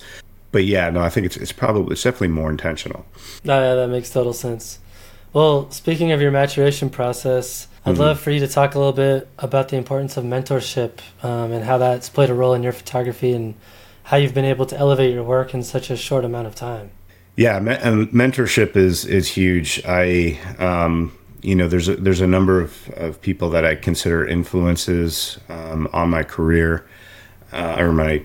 [0.50, 3.04] But yeah, no, I think it's it's probably it's definitely more intentional.
[3.44, 4.78] No, yeah, that makes total sense.
[5.32, 9.28] Well, speaking of your maturation process, I'd love for you to talk a little bit
[9.38, 13.32] about the importance of mentorship um, and how that's played a role in your photography
[13.32, 13.54] and
[14.04, 16.90] how you've been able to elevate your work in such a short amount of time.
[17.36, 19.82] Yeah, me- mentorship is is huge.
[19.86, 24.26] I um, you know there's a, there's a number of, of people that I consider
[24.26, 26.86] influences um, on my career
[27.52, 28.22] uh, or my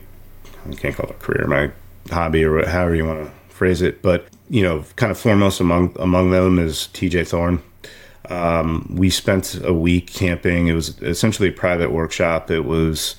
[0.70, 1.72] I can't call it career, my
[2.14, 4.02] hobby or however you want to phrase it.
[4.02, 7.26] But you know, kind of foremost among among them is T.J.
[7.26, 7.62] Thorne.
[8.30, 10.68] Um, we spent a week camping.
[10.68, 12.52] It was essentially a private workshop.
[12.52, 13.16] It was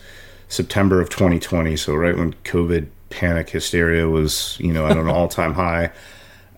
[0.49, 5.55] September of 2020, so right when COVID panic hysteria was, you know, at an all-time
[5.55, 5.91] high.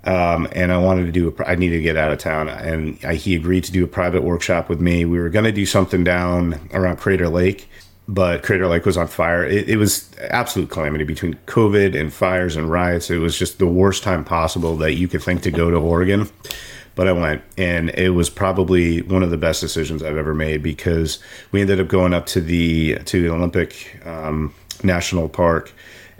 [0.04, 1.34] Um, and I wanted to do.
[1.38, 3.86] A, I needed to get out of town, and I, he agreed to do a
[3.86, 5.04] private workshop with me.
[5.04, 7.68] We were going to do something down around Crater Lake,
[8.08, 9.44] but Crater Lake was on fire.
[9.44, 13.10] It, it was absolute calamity between COVID and fires and riots.
[13.10, 16.30] It was just the worst time possible that you could think to go to Oregon.
[17.00, 20.62] But I went, and it was probably one of the best decisions I've ever made
[20.62, 21.18] because
[21.50, 24.52] we ended up going up to the to the Olympic um,
[24.84, 25.72] National Park,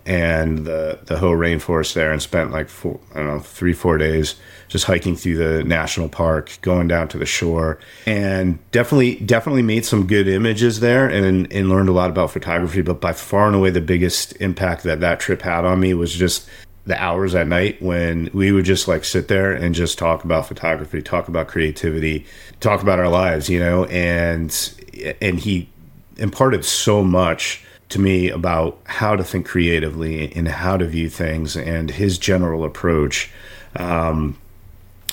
[0.07, 3.99] and the the whole rainforest there, and spent like four, I don't know three four
[3.99, 4.37] days
[4.69, 9.85] just hiking through the national park, going down to the shore, and definitely definitely made
[9.85, 12.81] some good images there, and and learned a lot about photography.
[12.81, 16.15] But by far and away, the biggest impact that that trip had on me was
[16.15, 16.49] just
[16.87, 20.47] the hours at night when we would just like sit there and just talk about
[20.47, 22.25] photography, talk about creativity,
[22.61, 24.75] talk about our lives, you know, and
[25.21, 25.69] and he
[26.17, 31.57] imparted so much to me about how to think creatively and how to view things
[31.57, 33.31] and his general approach
[33.77, 34.39] um,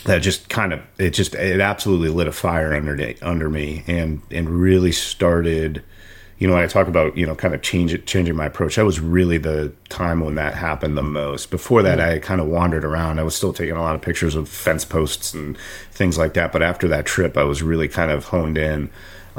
[0.05, 4.21] that just kind of it just it absolutely lit a fire under under me and
[4.31, 5.83] and really started
[6.37, 8.85] you know when i talk about you know kind of change changing my approach that
[8.85, 12.83] was really the time when that happened the most before that i kind of wandered
[12.83, 15.57] around i was still taking a lot of pictures of fence posts and
[15.91, 18.89] things like that but after that trip i was really kind of honed in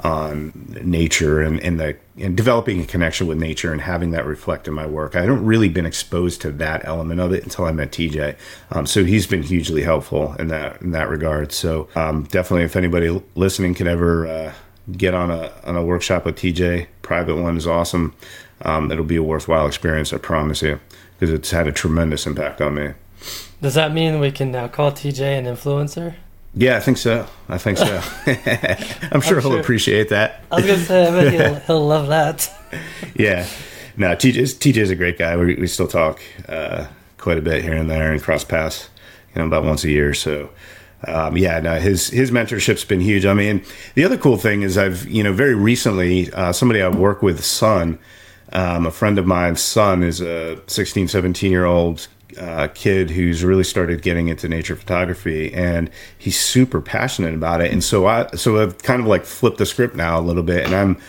[0.04, 4.66] on nature and, and the and developing a connection with nature and having that reflect
[4.66, 5.14] in my work.
[5.14, 8.37] I haven't really been exposed to that element of it until I met TJ.
[8.70, 11.52] Um, so he's been hugely helpful in that in that regard.
[11.52, 14.52] So um, definitely, if anybody listening can ever uh,
[14.92, 18.14] get on a on a workshop with TJ, private one is awesome.
[18.62, 20.81] Um, it'll be a worthwhile experience, I promise you,
[21.18, 22.92] because it's had a tremendous impact on me.
[23.61, 26.14] Does that mean we can now call TJ an influencer?
[26.55, 27.27] Yeah, I think so.
[27.48, 27.87] I think so.
[29.12, 29.61] I'm sure I'm he'll sure.
[29.61, 30.44] appreciate that.
[30.51, 32.53] I was gonna say, I bet he'll, he'll love that.
[33.14, 33.46] yeah,
[33.96, 35.37] no, TJ's TJ's a great guy.
[35.37, 36.87] We, we still talk uh,
[37.18, 38.88] quite a bit here and there and cross paths,
[39.35, 40.14] you know, about once a year.
[40.14, 40.51] So,
[41.06, 43.24] um, yeah, no, his his mentorship's been huge.
[43.24, 46.88] I mean, the other cool thing is I've you know very recently uh, somebody I
[46.88, 47.98] work with, son,
[48.52, 52.08] um, a friend of mine's son is a 16, 17 year old
[52.38, 57.72] uh, kid who's really started getting into nature photography, and he's super passionate about it.
[57.72, 60.64] And so I, so I've kind of like flipped the script now a little bit,
[60.64, 61.00] and I'm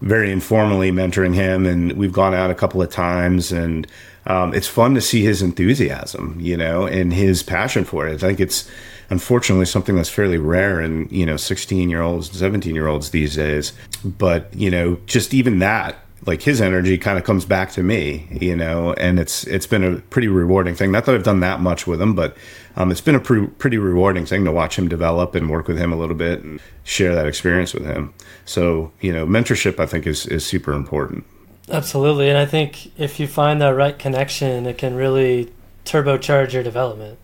[0.00, 3.86] very informally mentoring him, and we've gone out a couple of times, and
[4.26, 8.14] um, it's fun to see his enthusiasm, you know, and his passion for it.
[8.22, 8.70] I think it's
[9.10, 13.36] unfortunately something that's fairly rare in you know 16 year olds 17 year olds these
[13.36, 13.72] days
[14.04, 18.26] but you know just even that like his energy kind of comes back to me,
[18.30, 20.90] you know, and it's it's been a pretty rewarding thing.
[20.90, 22.36] Not that I've done that much with him, but
[22.76, 25.78] um, it's been a pre- pretty rewarding thing to watch him develop and work with
[25.78, 28.12] him a little bit and share that experience with him.
[28.44, 31.24] So you know, mentorship I think is is super important.
[31.70, 35.52] Absolutely, and I think if you find that right connection, it can really
[35.84, 37.18] turbocharge your development.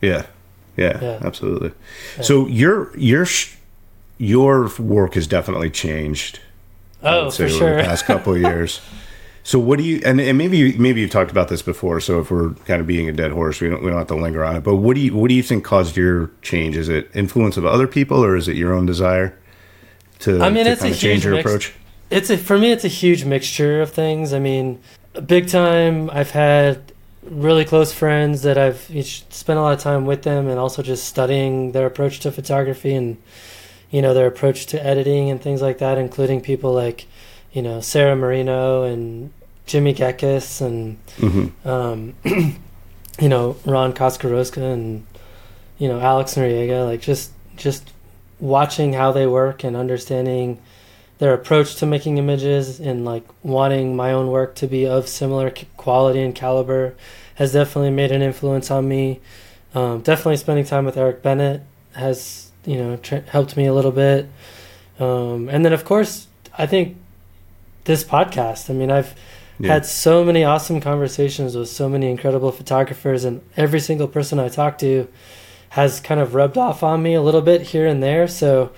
[0.00, 0.26] Yeah,
[0.76, 1.18] yeah, yeah.
[1.22, 1.72] absolutely.
[2.16, 2.22] Yeah.
[2.22, 3.26] So your your
[4.18, 6.40] your work has definitely changed
[7.02, 7.76] Oh, for sure.
[7.78, 8.80] the past couple of years.
[9.44, 11.98] So what do you and, and maybe you, maybe you've talked about this before.
[12.00, 14.14] So if we're kind of being a dead horse, we don't we don't have to
[14.14, 14.62] linger on it.
[14.62, 16.76] But what do you what do you think caused your change?
[16.76, 19.36] Is it influence of other people, or is it your own desire
[20.20, 20.40] to?
[20.40, 21.72] I mean, to it's a change your mix- approach.
[22.10, 24.32] It's a for me, it's a huge mixture of things.
[24.32, 24.78] I mean,
[25.26, 26.08] big time.
[26.10, 26.91] I've had
[27.22, 28.80] really close friends that I've
[29.30, 32.94] spent a lot of time with them, and also just studying their approach to photography
[32.94, 33.16] and
[33.90, 37.06] you know their approach to editing and things like that, including people like
[37.52, 39.32] you know Sarah Marino and
[39.66, 41.68] Jimmy Gekas and mm-hmm.
[41.68, 42.14] um,
[43.20, 45.06] you know Ron Coscorrosa and
[45.78, 46.86] you know Alex Noriega.
[46.86, 47.92] Like just just
[48.40, 50.60] watching how they work and understanding
[51.22, 55.52] their approach to making images and like wanting my own work to be of similar
[55.76, 56.96] quality and caliber
[57.36, 59.20] has definitely made an influence on me.
[59.72, 61.62] Um, definitely spending time with Eric Bennett
[61.94, 64.28] has you know tra- helped me a little bit
[64.98, 66.96] um, and then of course i think
[67.84, 69.14] this podcast i mean i've
[69.58, 69.74] yeah.
[69.74, 74.48] had so many awesome conversations with so many incredible photographers and every single person i
[74.48, 75.08] talk to
[75.70, 78.70] has kind of rubbed off on me a little bit here and there so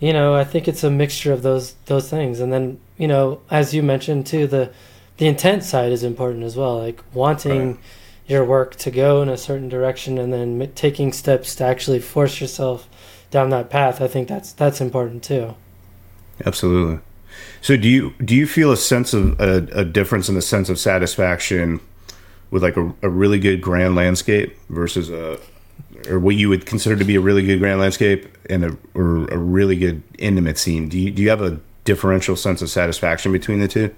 [0.00, 3.40] you know i think it's a mixture of those those things and then you know
[3.50, 4.70] as you mentioned too the
[5.18, 7.80] the intent side is important as well like wanting right.
[8.26, 12.00] your work to go in a certain direction and then m- taking steps to actually
[12.00, 12.88] force yourself
[13.30, 15.54] down that path, I think that's that's important too.
[16.44, 16.98] Absolutely.
[17.60, 20.68] So do you do you feel a sense of a, a difference in the sense
[20.68, 21.80] of satisfaction
[22.50, 25.38] with like a, a, really good grand landscape versus a
[26.08, 29.26] or what you would consider to be a really good grand landscape and a or
[29.28, 30.88] a really good intimate scene?
[30.88, 33.94] Do you do you have a differential sense of satisfaction between the two?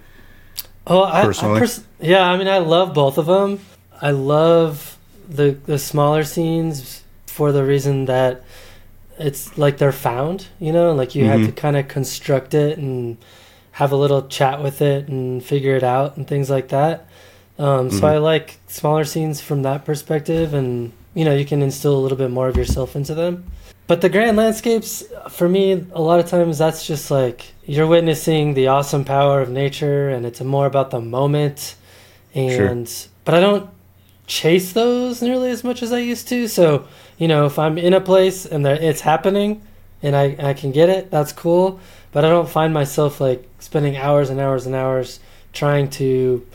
[0.87, 2.25] Oh, I, personally, I pers- yeah.
[2.25, 3.61] I mean, I love both of them.
[4.01, 8.45] I love the the smaller scenes for the reason that
[9.19, 11.43] it's like they're found, you know, like you mm-hmm.
[11.43, 13.17] had to kind of construct it and
[13.73, 17.09] have a little chat with it and figure it out and things like that.
[17.59, 17.99] Um, mm-hmm.
[17.99, 22.01] So I like smaller scenes from that perspective, and you know, you can instill a
[22.01, 23.45] little bit more of yourself into them.
[23.87, 28.55] But the grand landscapes, for me, a lot of times that's just like you're witnessing
[28.55, 31.77] the awesome power of nature, and it's more about the moment
[32.35, 32.91] and
[33.25, 33.69] but I don't
[34.27, 36.49] chase those nearly as much as I used to.
[36.49, 36.87] So
[37.19, 39.63] you know, if I'm in a place and it's happening,
[40.03, 41.81] and I I can get it, that's cool.
[42.13, 45.21] But I don't find myself like spending hours and hours and hours
[45.53, 46.47] trying to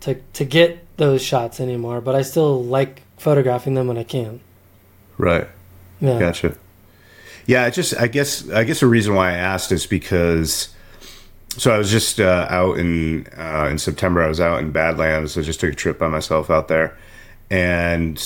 [0.00, 2.00] to to get those shots anymore.
[2.00, 4.40] But I still like photographing them when I can.
[5.18, 5.48] Right.
[6.00, 6.18] Yeah.
[6.18, 6.56] Gotcha.
[7.46, 10.68] Yeah, I just I guess I guess the reason why I asked is because
[11.56, 14.22] so I was just uh, out in uh, in September.
[14.22, 15.38] I was out in Badlands.
[15.38, 16.96] I just took a trip by myself out there,
[17.50, 18.22] and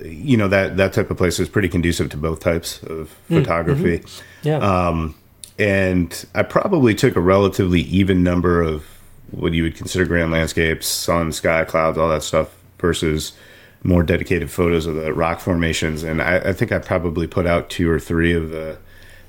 [0.00, 4.04] you know that that type of place is pretty conducive to both types of photography.
[4.42, 4.58] Yeah.
[4.58, 5.14] Um,
[5.58, 8.84] and I probably took a relatively even number of
[9.30, 13.32] what you would consider grand landscapes, sun, sky, clouds, all that stuff, versus
[13.82, 16.02] more dedicated photos of the rock formations.
[16.02, 18.78] And I, I think I probably put out two or three of the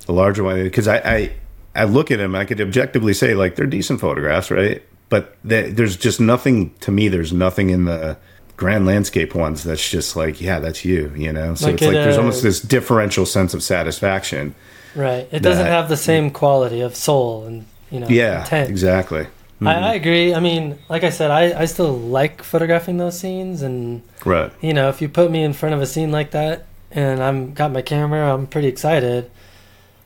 [0.06, 1.34] the larger ones because I, I
[1.76, 4.82] I look at them, I could objectively say like they're decent photographs, right?
[5.10, 7.08] But th- there's just nothing to me.
[7.10, 8.18] There's nothing in the
[8.58, 11.56] grand landscape ones that's just like, yeah, that's you, you know.
[11.56, 14.54] So Like it's like there's uh, almost this differential sense of satisfaction.
[14.96, 15.28] right.
[15.32, 18.70] It doesn't that- have the same quality of soul and you know Yeah, intent.
[18.70, 19.28] exactly.
[19.62, 20.34] I, I agree.
[20.34, 24.52] I mean, like I said, I, I still like photographing those scenes, and Right.
[24.62, 27.54] you know, if you put me in front of a scene like that, and I'm
[27.54, 29.30] got my camera, I'm pretty excited.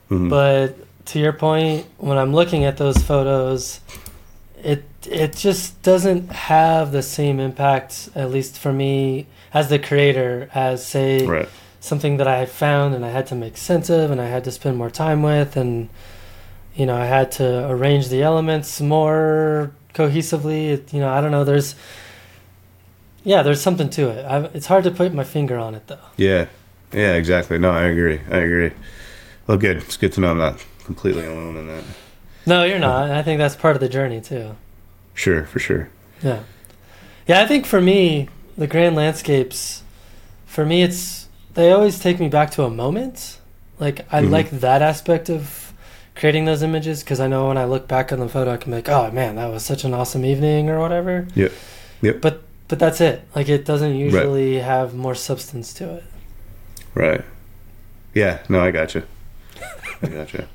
[0.10, 0.30] Mhm.
[0.30, 0.76] But
[1.08, 3.80] to your point, when I'm looking at those photos,
[4.64, 10.50] it it just doesn't have the same impact, at least for me as the creator,
[10.54, 11.50] as say Right.
[11.80, 14.52] something that I found and I had to make sense of and I had to
[14.52, 15.90] spend more time with and
[16.76, 21.32] you know I had to arrange the elements more cohesively it, you know I don't
[21.32, 21.76] know there's
[23.24, 26.00] yeah there's something to it I, it's hard to put my finger on it though
[26.18, 26.48] Yeah.
[26.92, 27.58] Yeah, exactly.
[27.58, 28.22] No, I agree.
[28.30, 28.70] I agree.
[29.48, 29.78] Well, good.
[29.78, 31.84] It's good to know I'm not completely alone in that.
[32.46, 34.56] no you're not I think that's part of the journey too
[35.16, 35.90] Sure, for sure.
[36.22, 36.44] yeah
[37.28, 39.82] yeah I think for me the grand landscapes
[40.46, 43.40] for me it's they always take me back to a moment
[43.80, 44.30] like I Mhm.
[44.32, 45.63] like that aspect of
[46.16, 48.72] creating those images because I know when I look back on the photo I can
[48.72, 51.52] be like oh man that was such an awesome evening or whatever Yep.
[52.02, 52.22] Yep.
[52.22, 56.04] but but that's it like it doesn't usually have more substance to it
[56.96, 57.24] Right.
[58.14, 58.40] Yeah.
[58.50, 59.02] No, I got you.
[60.04, 60.46] I got you.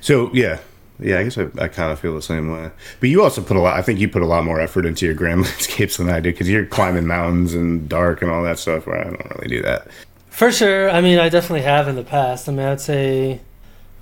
[0.00, 0.60] So yeah,
[0.98, 1.18] yeah.
[1.18, 2.70] I guess I, I kind of feel the same way.
[3.00, 3.76] But you also put a lot.
[3.78, 6.30] I think you put a lot more effort into your grand landscapes than I do
[6.30, 8.86] because you're climbing mountains and dark and all that stuff.
[8.86, 9.88] Where I don't really do that.
[10.30, 13.40] for sure I mean I definitely have in the past I mean I'd say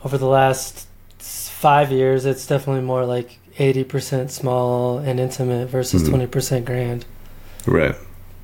[0.04, 0.86] over the last
[1.62, 6.29] five years it's definitely more like 80% small and intimate versus Mhm.
[6.29, 7.05] 20% grand
[7.66, 7.94] Right.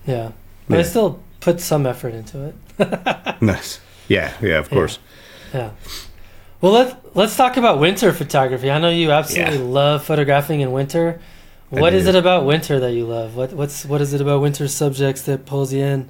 [0.06, 0.30] yeah
[0.68, 2.54] but I still put some effort into it
[3.42, 3.80] Nice.
[4.08, 4.32] Yeah.
[4.40, 4.58] Yeah.
[4.58, 4.98] Of course.
[5.52, 5.70] Yeah.
[6.60, 6.88] Well, let
[7.20, 8.70] let's talk about winter photography.
[8.70, 9.80] I know you absolutely Yeah.
[9.80, 11.20] love photographing in winter.
[11.70, 13.36] What is it about winter that you love?
[13.36, 16.08] What what's what is it about winter subjects that pulls you in?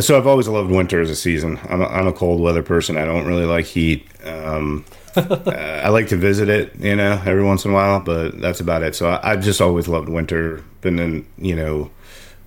[0.00, 1.58] So I've always loved winter as a season.
[1.68, 2.96] I'm a, I'm a cold weather person.
[2.96, 4.06] I don't really like heat.
[4.24, 4.84] Um,
[5.16, 8.60] uh, I like to visit it, you know, every once in a while, but that's
[8.60, 8.94] about it.
[8.94, 10.62] So I, I've just always loved winter.
[10.80, 11.90] Been in, you know,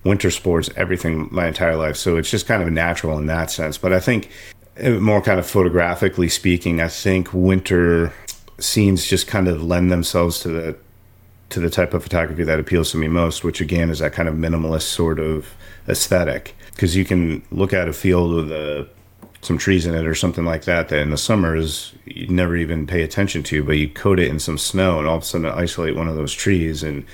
[0.04, 1.96] winter sports, everything my entire life.
[1.96, 3.78] So it's just kind of natural in that sense.
[3.78, 4.30] But I think
[4.82, 8.12] uh, more kind of photographically speaking, I think winter
[8.58, 10.76] scenes just kind of lend themselves to the
[11.48, 14.28] to the type of photography that appeals to me most, which again is that kind
[14.28, 15.54] of minimalist sort of
[15.88, 16.56] aesthetic.
[16.72, 18.88] Because you can look at a field with a,
[19.42, 22.86] some trees in it or something like that that in the summers you never even
[22.86, 25.46] pay attention to, but you coat it in some snow and all of a sudden
[25.46, 27.04] isolate one of those trees and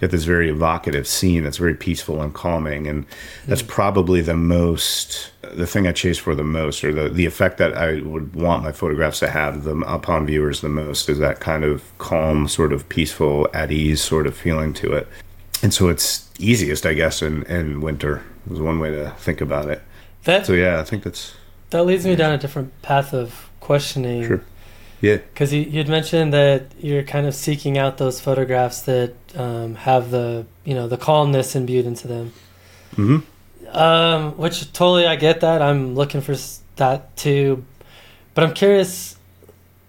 [0.00, 2.86] get this very evocative scene that's very peaceful and calming.
[2.86, 3.04] And
[3.46, 3.68] that's mm.
[3.68, 7.76] probably the most, the thing I chase for the most, or the, the effect that
[7.76, 11.64] I would want my photographs to have them upon viewers the most is that kind
[11.64, 15.06] of calm, sort of peaceful, at ease sort of feeling to it.
[15.62, 19.68] And so it's easiest, I guess, in, in winter is one way to think about
[19.68, 19.82] it.
[20.24, 21.34] That So yeah, I think that's
[21.70, 24.26] that leads me down a different path of questioning.
[24.26, 24.42] Sure.
[25.00, 29.74] yeah, Because you, you'd mentioned that you're kind of seeking out those photographs that um,
[29.76, 32.32] have the you know the calmness imbued into them.
[32.96, 33.18] hmm
[33.72, 35.62] Um, which totally I get that.
[35.62, 36.34] I'm looking for
[36.76, 37.64] that too.
[38.34, 39.16] But I'm curious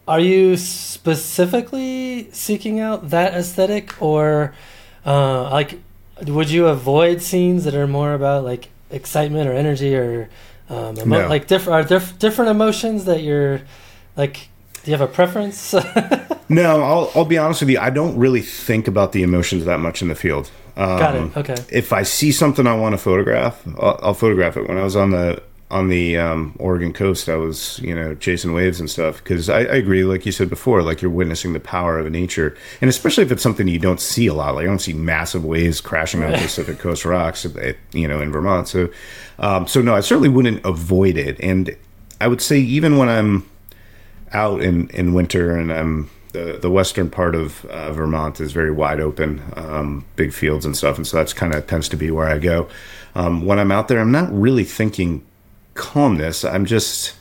[0.07, 4.53] are you specifically seeking out that aesthetic or
[5.05, 5.79] uh, like
[6.27, 10.29] would you avoid scenes that are more about like excitement or energy or
[10.71, 11.27] um, emo- No.
[11.27, 13.61] like different are there different emotions that you're
[14.15, 14.49] like
[14.83, 15.75] do you have a preference?
[16.49, 17.79] No, I'll I'll be honest with you.
[17.79, 20.51] I don't really think about the emotions that much in the field.
[20.75, 21.37] Um, Got it.
[21.37, 21.55] Okay.
[21.71, 24.67] If I see something I want to photograph, I'll, I'll photograph it.
[24.67, 25.41] When I was on the
[25.71, 29.23] on the um, Oregon coast, I was, you know, chasing waves and stuff.
[29.23, 32.55] Because I, I, agree, like you said before, like you're witnessing the power of nature,
[32.81, 34.55] and especially if it's something you don't see a lot.
[34.55, 38.31] Like I don't see massive waves crashing on Pacific Coast rocks, eh, you know, in
[38.31, 38.67] Vermont.
[38.67, 38.89] So,
[39.39, 41.39] um, so no, I certainly wouldn't avoid it.
[41.39, 41.75] And
[42.19, 43.49] I would say even when I'm
[44.33, 48.71] out in in winter and I'm the the western part of uh, Vermont is very
[48.71, 52.11] wide open, um, big fields and stuff, and so that's kind of tends to be
[52.11, 52.67] where I go.
[53.15, 55.25] Um, when I'm out there, I'm not really thinking
[55.73, 56.43] calmness.
[56.43, 57.15] I'm just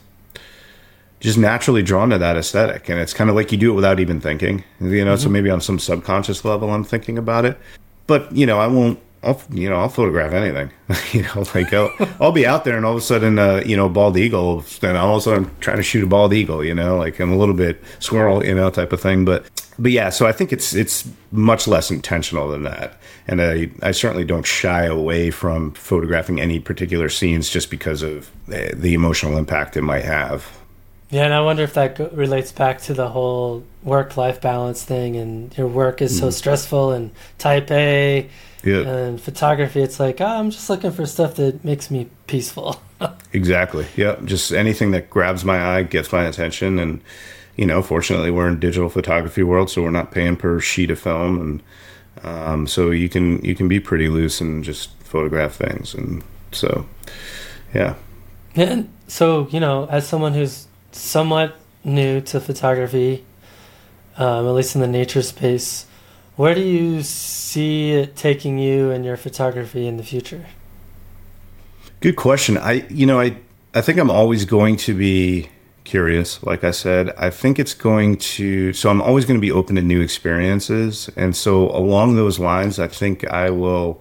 [1.20, 4.00] just naturally drawn to that aesthetic, and it's kind of like you do it without
[4.00, 4.64] even thinking.
[4.80, 5.22] You know, mm-hmm.
[5.22, 7.58] so maybe on some subconscious level, I'm thinking about it,
[8.06, 10.70] but you know, I won't I'll you know I'll photograph anything.
[11.12, 11.90] you know, like I'll,
[12.20, 14.96] I'll be out there and all of a sudden, uh, you know, bald eagle, and
[14.96, 16.64] all of a sudden I'm trying to shoot a bald eagle.
[16.64, 19.24] You know, like I'm a little bit squirrel, you know, type of thing.
[19.24, 19.44] But
[19.80, 23.92] but yeah, so I think it's it's much less intentional than that, and I I
[23.92, 29.36] certainly don't shy away from photographing any particular scenes just because of the, the emotional
[29.36, 30.48] impact it might have.
[31.10, 35.56] Yeah, and I wonder if that relates back to the whole work-life balance thing, and
[35.58, 36.32] your work is so mm.
[36.32, 38.30] stressful and type A
[38.62, 38.80] yeah.
[38.80, 42.80] And photography, it's like, oh, I'm just looking for stuff that makes me peaceful.
[43.32, 43.86] exactly.
[43.96, 44.16] Yeah.
[44.24, 46.78] Just anything that grabs my eye, gets my attention.
[46.78, 47.00] And,
[47.56, 50.98] you know, fortunately, we're in digital photography world, so we're not paying per sheet of
[50.98, 51.40] film.
[51.40, 51.62] And
[52.24, 55.94] um, so you can, you can be pretty loose and just photograph things.
[55.94, 56.22] And
[56.52, 56.86] so,
[57.74, 57.94] yeah.
[58.54, 63.24] And so, you know, as someone who's somewhat new to photography,
[64.16, 65.86] um, at least in the nature space,
[66.36, 70.46] where do you see it taking you and your photography in the future?
[72.00, 72.56] Good question.
[72.56, 73.36] I you know, I
[73.74, 75.48] I think I'm always going to be
[75.90, 77.12] curious, like I said.
[77.18, 81.10] I think it's going to so I'm always going to be open to new experiences.
[81.16, 84.00] And so along those lines, I think I will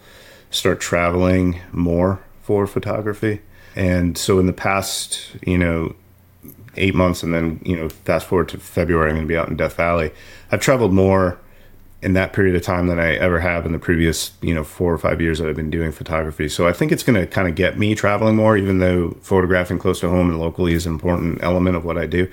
[0.52, 3.42] start traveling more for photography.
[3.76, 5.96] And so in the past, you know,
[6.76, 9.50] eight months and then, you know, fast forward to February, I'm going to be out
[9.50, 10.12] in Death Valley.
[10.52, 11.40] I've traveled more
[12.02, 14.94] in that period of time than I ever have in the previous, you know, four
[14.94, 16.48] or five years that I've been doing photography.
[16.48, 19.80] So I think it's going to kind of get me traveling more, even though photographing
[19.80, 22.30] close to home and locally is an important element of what I do.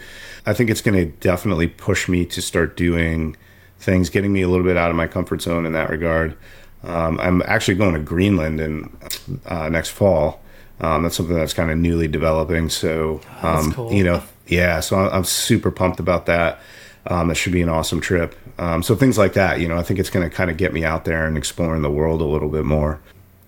[0.47, 3.37] I think it's going to definitely push me to start doing
[3.81, 6.37] things, getting me a little bit out of my comfort zone in that regard.
[6.85, 8.97] Um, I'm actually going to Greenland in
[9.47, 10.41] uh, next fall.
[10.81, 12.69] Um, that's something that's kind of newly developing.
[12.69, 13.93] So, um, cool.
[13.93, 16.61] you know, yeah, so I'm super pumped about that.
[17.09, 18.35] Um, that should be an awesome trip.
[18.59, 20.73] Um, so things like that, you know, I think it's going to kind of get
[20.73, 23.01] me out there and exploring the world a little bit more.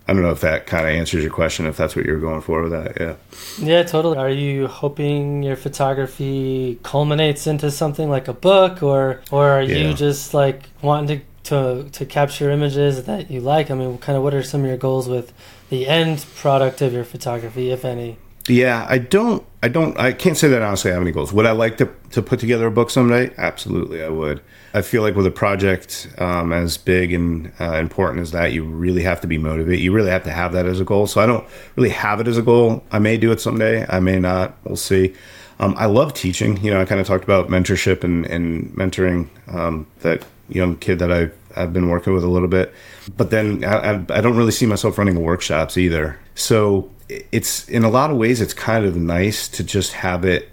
[0.07, 2.41] I don't know if that kind of answers your question, if that's what you're going
[2.41, 2.99] for with that.
[2.99, 3.17] Yeah.
[3.59, 4.17] Yeah, totally.
[4.17, 9.77] Are you hoping your photography culminates into something like a book, or or are yeah.
[9.77, 13.71] you just like wanting to, to to capture images that you like?
[13.71, 15.35] I mean, kind of what are some of your goals with
[15.69, 18.17] the end product of your photography, if any?
[18.49, 20.91] Yeah, I don't, I don't, I can't say that honestly.
[20.91, 21.33] I have any goals.
[21.33, 23.31] Would I like to to put together a book someday?
[23.37, 24.41] Absolutely, I would.
[24.75, 28.65] I feel like with a project um, as big and uh, important as that, you
[28.65, 29.81] really have to be motivated.
[29.81, 31.07] You really have to have that as a goal.
[31.07, 31.47] So I don't
[31.77, 32.83] really have it as a goal.
[32.91, 33.87] I may do it someday.
[33.89, 34.57] I may not.
[34.65, 35.15] We'll see.
[35.59, 36.63] Um, I love teaching.
[36.63, 40.99] You know, I kind of talked about mentorship and, and mentoring um, that young kid
[41.01, 42.73] that I've, I've been working with a little bit.
[43.17, 46.19] But then I, I don't really see myself running workshops either.
[46.39, 50.51] So it's in a lot of ways it's kind of nice to just have it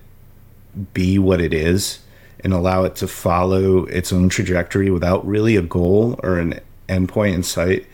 [0.93, 1.99] be what it is
[2.39, 6.59] and allow it to follow its own trajectory without really a goal or an
[6.89, 7.85] endpoint in sight.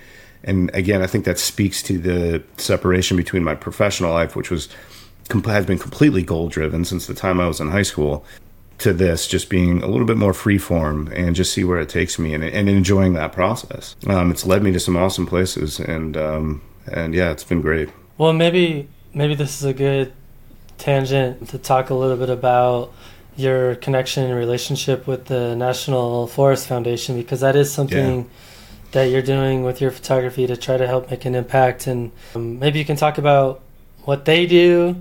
[0.42, 4.70] And again, I think that speaks to the separation between my professional life, which was
[5.46, 8.26] has been completely goal driven since the time I was in high school,
[8.80, 11.90] to this just being a little bit more free form and just see where it
[11.90, 13.98] takes me and, and enjoying that process.
[14.08, 17.90] Um, it's led me to some awesome places, and um, and yeah, it's been great.
[18.18, 20.14] Well, maybe maybe this is a good
[20.78, 22.94] tangent to talk a little bit about
[23.36, 28.28] your connection and relationship with the National Forest Foundation because that is something yeah.
[28.92, 31.88] that you're doing with your photography to try to help make an impact.
[31.88, 33.62] And um, maybe you can talk about
[34.04, 34.96] what they do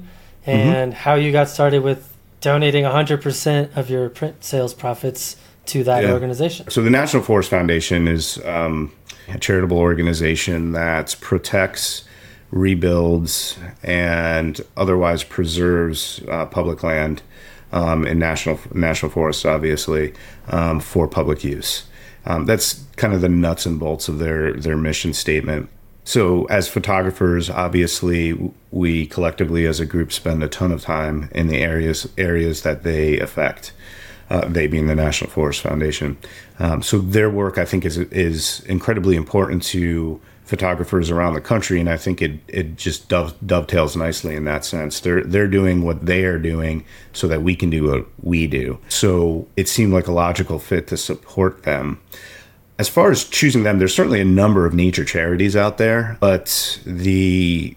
[0.47, 1.03] and mm-hmm.
[1.03, 6.12] how you got started with donating 100% of your print sales profits to that yeah.
[6.12, 6.70] organization.
[6.70, 8.93] So the National Forest Foundation is um,
[9.28, 12.04] a charitable organization that protects
[12.50, 17.22] rebuilds and otherwise preserves uh, public land
[17.72, 20.12] um, in national national forests, obviously,
[20.48, 21.84] um, for public use.
[22.26, 25.68] Um, that's kind of the nuts and bolts of their their mission statement.
[26.04, 31.46] So, as photographers, obviously, we collectively as a group spend a ton of time in
[31.46, 33.72] the areas areas that they affect.
[34.31, 36.16] Uh, they being the National Forest Foundation.
[36.61, 41.81] Um, so their work, I think, is is incredibly important to photographers around the country,
[41.81, 45.01] and I think it it just dove, dovetails nicely in that sense.
[45.01, 48.78] They're they're doing what they are doing so that we can do what we do.
[48.89, 52.01] So it seemed like a logical fit to support them.
[52.78, 56.81] As far as choosing them, there's certainly a number of nature charities out there, but
[56.87, 57.76] the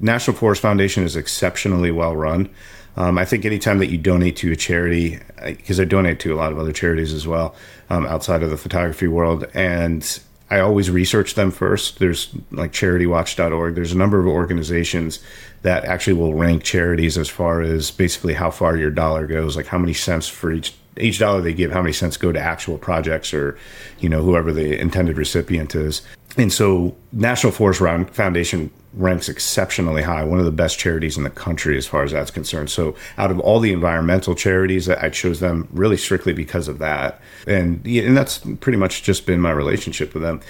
[0.00, 2.48] National Forest Foundation is exceptionally well run.
[2.96, 6.36] Um, I think anytime that you donate to a charity, because I donate to a
[6.36, 7.54] lot of other charities as well
[7.90, 10.20] um, outside of the photography world, and
[10.50, 11.98] I always research them first.
[11.98, 13.74] There's like charitywatch.org.
[13.74, 15.20] There's a number of organizations
[15.62, 19.66] that actually will rank charities as far as basically how far your dollar goes, like
[19.66, 22.76] how many cents for each each dollar they give, how many cents go to actual
[22.76, 23.56] projects or,
[24.00, 26.02] you know, whoever the intended recipient is.
[26.36, 27.80] And so National Forest
[28.12, 32.12] Foundation ranks exceptionally high, one of the best charities in the country as far as
[32.12, 32.70] that's concerned.
[32.70, 37.20] So out of all the environmental charities, I chose them really strictly because of that.
[37.46, 40.40] And and that's pretty much just been my relationship with them.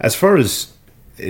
[0.00, 0.72] As far as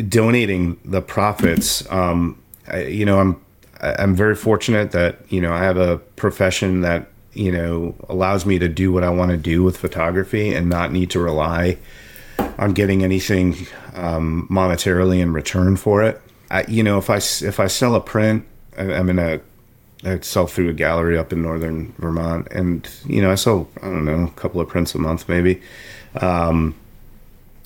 [0.09, 3.41] donating the profits, um, I, you know, I'm
[3.81, 8.59] I'm very fortunate that you know I have a profession that you know allows me
[8.59, 11.79] to do what I want to do with photography and not need to rely
[12.59, 16.21] on getting anything um, monetarily in return for it.
[16.53, 18.45] I, you know, if I if I sell a print,
[18.77, 19.41] I, am in a
[20.05, 23.87] I sell through a gallery up in northern Vermont, and you know, I sell I
[23.87, 25.63] don't know a couple of prints a month maybe.
[26.21, 26.75] Um,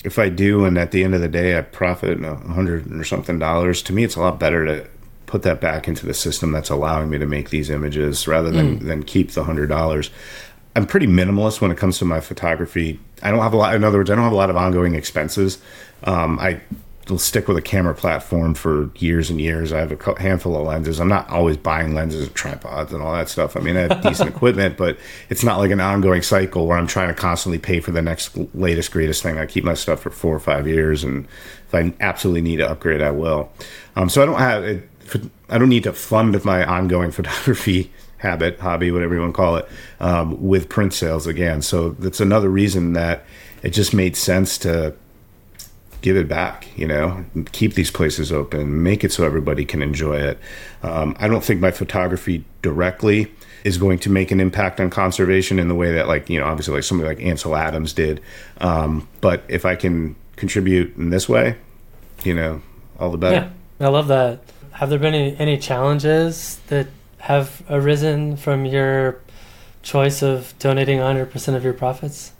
[0.05, 3.03] if I do, and at the end of the day, I profit a hundred or
[3.03, 4.87] something dollars, to me, it's a lot better to
[5.25, 8.79] put that back into the system that's allowing me to make these images rather than
[8.79, 8.87] mm.
[8.87, 10.09] than keep the hundred dollars.
[10.77, 13.01] I'm pretty minimalist when it comes to my photography.
[13.21, 13.75] I don't have a lot.
[13.75, 15.57] In other words, I don't have a lot of ongoing expenses.
[16.03, 16.61] Um, I
[17.09, 19.73] will stick with a camera platform for years and years.
[19.73, 20.99] I have a handful of lenses.
[20.99, 23.55] I'm not always buying lenses and tripods and all that stuff.
[23.57, 24.97] I mean, I have decent equipment, but
[25.29, 28.37] it's not like an ongoing cycle where I'm trying to constantly pay for the next
[28.55, 29.37] latest, greatest thing.
[29.37, 31.25] I keep my stuff for four or five years, and
[31.67, 33.51] if I absolutely need to upgrade, I will.
[33.95, 34.89] Um, so I don't have it.
[35.49, 39.55] I don't need to fund my ongoing photography habit, hobby, whatever you want to call
[39.57, 39.67] it,
[39.99, 41.61] um, with print sales again.
[41.61, 43.25] So that's another reason that
[43.63, 44.95] it just made sense to
[46.01, 50.17] give it back, you know, keep these places open, make it so everybody can enjoy
[50.17, 50.39] it.
[50.83, 53.31] Um, I don't think my photography directly
[53.63, 56.45] is going to make an impact on conservation in the way that, like, you know,
[56.45, 58.21] obviously, like somebody like Ansel Adams did.
[58.59, 61.57] Um, but if I can contribute in this way,
[62.23, 62.61] you know,
[62.99, 63.51] all the better.
[63.79, 64.41] Yeah, I love that.
[64.71, 66.87] Have there been any, any challenges that
[67.19, 69.19] have arisen from your
[69.81, 72.31] choice of donating 100% of your profits?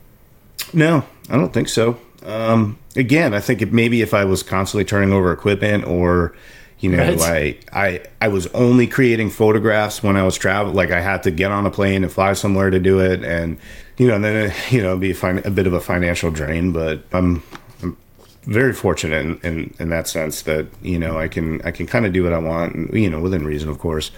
[0.74, 2.00] No, I don't think so.
[2.28, 6.36] Um, again, I think it, maybe if I was constantly turning over equipment or,
[6.80, 7.64] you know, right.
[7.72, 11.32] I, I, I was only creating photographs when I was traveling, like I had to
[11.32, 13.24] get on a plane and fly somewhere to do it.
[13.24, 13.58] And,
[13.98, 16.74] you know, and then, you know, be a, fin- a bit of a financial drain,
[16.74, 17.42] but I'm,
[17.82, 17.96] I'm
[18.44, 22.06] very fortunate in, in, in, that sense that, you know, I can, I can kind
[22.06, 24.12] of do what I want, you know, within reason, of course,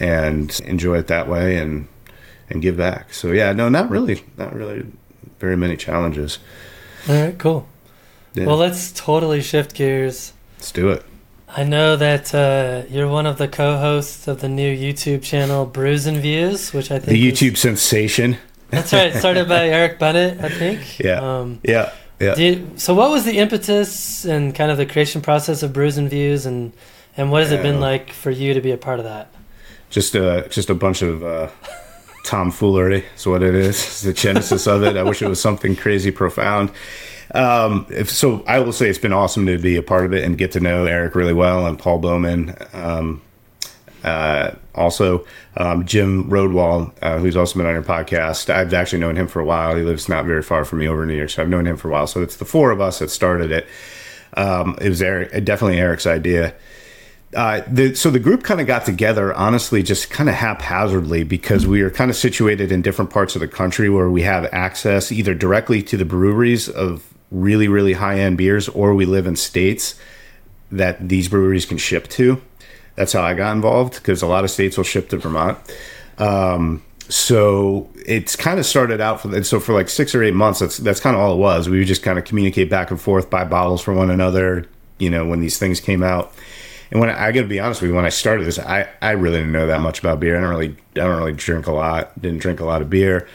[0.00, 1.86] and enjoy it that way and,
[2.50, 3.14] and give back.
[3.14, 4.84] So yeah, no, not really, not really
[5.38, 6.40] very many challenges.
[7.08, 7.68] All right, cool.
[8.34, 8.46] Yeah.
[8.46, 10.32] Well, let's totally shift gears.
[10.58, 11.04] Let's do it.
[11.54, 16.06] I know that uh, you're one of the co-hosts of the new YouTube channel Brews
[16.06, 18.38] and Views, which I think the YouTube is, sensation.
[18.70, 19.12] That's right.
[19.22, 20.98] Started by Eric Bennett, I think.
[20.98, 21.20] Yeah.
[21.20, 21.92] Um, yeah.
[22.18, 22.36] Yeah.
[22.36, 26.08] You, so, what was the impetus and kind of the creation process of Brews and
[26.08, 26.72] Views, and
[27.16, 29.28] and what has it been like for you to be a part of that?
[29.90, 31.48] Just a just a bunch of uh,
[32.24, 33.76] tomfoolery is what it is.
[33.76, 34.96] It's the genesis of it.
[34.96, 36.70] I wish it was something crazy profound.
[37.34, 40.24] Um, if, so I will say it's been awesome to be a part of it
[40.24, 42.54] and get to know Eric really well and Paul Bowman.
[42.72, 43.22] Um,
[44.04, 45.24] uh, also,
[45.56, 48.50] um, Jim Rodwall, uh, who's also been on your podcast.
[48.50, 49.76] I've actually known him for a while.
[49.76, 51.76] He lives not very far from me over in New York, so I've known him
[51.76, 52.06] for a while.
[52.06, 53.66] So it's the four of us that started it.
[54.34, 56.54] Um, it was Eric, definitely Eric's idea
[57.34, 61.66] uh, the, so the group kind of got together, honestly, just kind of haphazardly because
[61.66, 65.10] we are kind of situated in different parts of the country where we have access
[65.10, 69.36] either directly to the breweries of really, really high end beers, or we live in
[69.36, 69.98] states
[70.70, 72.40] that these breweries can ship to.
[72.96, 75.58] That's how I got involved because a lot of states will ship to Vermont.
[76.18, 80.60] Um, so it's kind of started out for so for like six or eight months.
[80.60, 81.68] That's that's kind of all it was.
[81.68, 84.66] We would just kind of communicate back and forth, buy bottles for one another.
[84.98, 86.32] You know, when these things came out
[86.92, 88.86] and when I, I got to be honest with you, when I started this, I,
[89.00, 90.36] I really didn't know that much about beer.
[90.36, 92.20] I don't really I don't really drink a lot.
[92.20, 93.26] Didn't drink a lot of beer.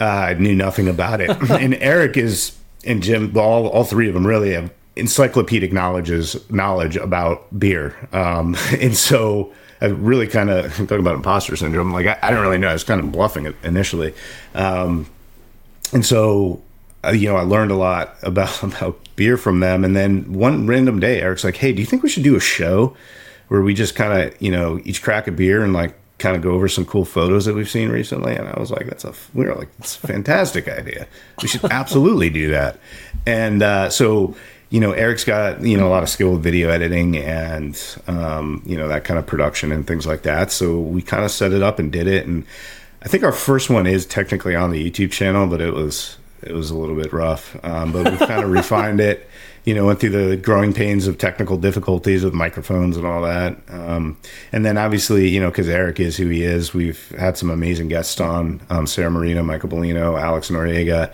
[0.00, 1.30] Uh, I knew nothing about it.
[1.50, 6.96] and Eric is and Jim, all all three of them really have encyclopedic knowledges knowledge
[6.96, 7.96] about beer.
[8.12, 11.92] Um, and so I really kind of talking about imposter syndrome.
[11.92, 12.68] Like I, I didn't really know.
[12.68, 14.14] I was kind of bluffing it initially.
[14.54, 15.10] Um,
[15.92, 16.62] and so
[17.12, 19.84] you know, I learned a lot about about beer from them.
[19.84, 22.40] And then one random day, Eric's like, "Hey, do you think we should do a
[22.40, 22.96] show
[23.48, 26.42] where we just kind of, you know, each crack a beer and like kind of
[26.42, 29.14] go over some cool photos that we've seen recently?" And I was like, "That's a
[29.34, 31.06] we were like, it's a fantastic idea.
[31.42, 32.78] We should absolutely do that."
[33.26, 34.34] And uh, so.
[34.70, 37.74] You know, Eric's got you know a lot of skill with video editing and
[38.06, 40.52] um, you know that kind of production and things like that.
[40.52, 42.44] So we kind of set it up and did it, and
[43.00, 46.52] I think our first one is technically on the YouTube channel, but it was it
[46.52, 47.56] was a little bit rough.
[47.64, 49.28] Um, but we've kind of refined it.
[49.64, 53.58] You know, went through the growing pains of technical difficulties with microphones and all that.
[53.68, 54.16] Um,
[54.50, 57.88] and then obviously, you know, because Eric is who he is, we've had some amazing
[57.88, 61.12] guests on um, Sarah Marino, Michael Bellino, Alex Noriega.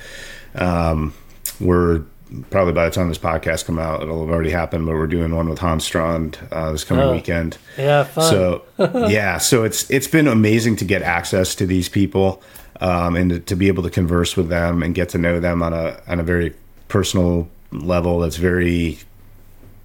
[0.55, 1.14] Um,
[1.59, 2.03] we're
[2.51, 4.87] probably by the time this podcast come out, it'll have already happened.
[4.87, 7.12] But we're doing one with Hans Strand uh, this coming Oh.
[7.12, 7.59] weekend.
[7.77, 8.31] Yeah, fun.
[8.31, 8.62] So
[9.09, 12.43] yeah, so it's it's been amazing to get access to these people
[12.81, 15.62] um, and to, to be able to converse with them and get to know them
[15.62, 16.55] on a on a very
[16.89, 18.20] personal level.
[18.20, 18.99] That's very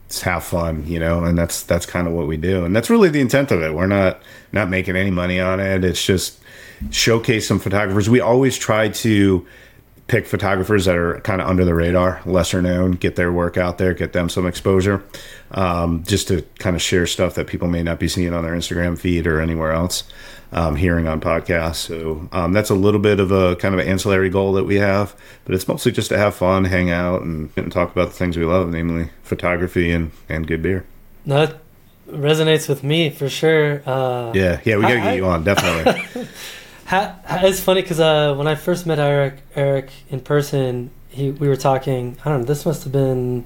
[0.09, 2.89] it's have fun, you know, and that's that's kind of what we do, and that's
[2.89, 3.75] really the intent of it.
[3.75, 4.21] We're not
[4.51, 5.83] not making any money on it.
[5.83, 6.39] It's just
[6.89, 8.09] showcase some photographers.
[8.09, 9.45] We always try to
[10.09, 13.77] pick photographers that are kind of under the radar, lesser known, get their work out
[13.77, 15.03] there, get them some exposure,
[15.51, 18.53] um, just to kind of share stuff that people may not be seeing on their
[18.53, 20.03] Instagram feed or anywhere else,
[20.51, 21.75] um, hearing on podcasts.
[21.75, 24.77] So um, that's a little bit of a kind of an ancillary goal that we
[24.77, 28.15] have, but it's mostly just to have fun, hang out, and, and talk about the
[28.15, 30.85] things we love, namely photography and, and good beer.
[31.27, 31.59] that
[32.09, 33.83] resonates with me for sure.
[33.85, 36.27] Uh, Yeah, yeah, we got to get you on, definitely.
[36.89, 41.31] Ha, ha- it's funny because uh, when I first met Eric, Eric in person, he
[41.31, 42.17] we were talking.
[42.25, 42.45] I don't know.
[42.45, 43.45] This must have been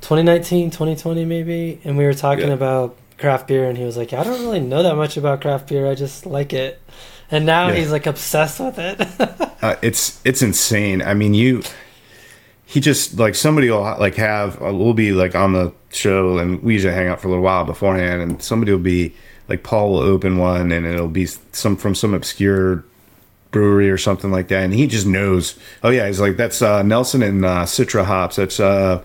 [0.00, 2.54] 2019, 2020, maybe, and we were talking Yeah.
[2.54, 5.68] about craft beer, and he was like, "I don't really know that much about craft
[5.68, 5.88] beer.
[5.90, 6.80] I just like it."
[7.30, 7.76] And now Yeah.
[7.76, 9.00] he's like obsessed with it.
[9.62, 11.02] uh, it's it's insane.
[11.02, 11.62] I mean, you
[12.66, 16.60] he just like somebody will like have uh, we'll be like on the show and
[16.62, 19.14] we usually hang out for a little while beforehand, and somebody will be
[19.48, 22.84] like Paul will open one and it'll be some from some obscure
[23.54, 25.56] brewery or something like that, and he just knows.
[25.82, 28.36] Oh yeah, he's like that's uh, Nelson and uh, Citra hops.
[28.36, 29.02] That's uh,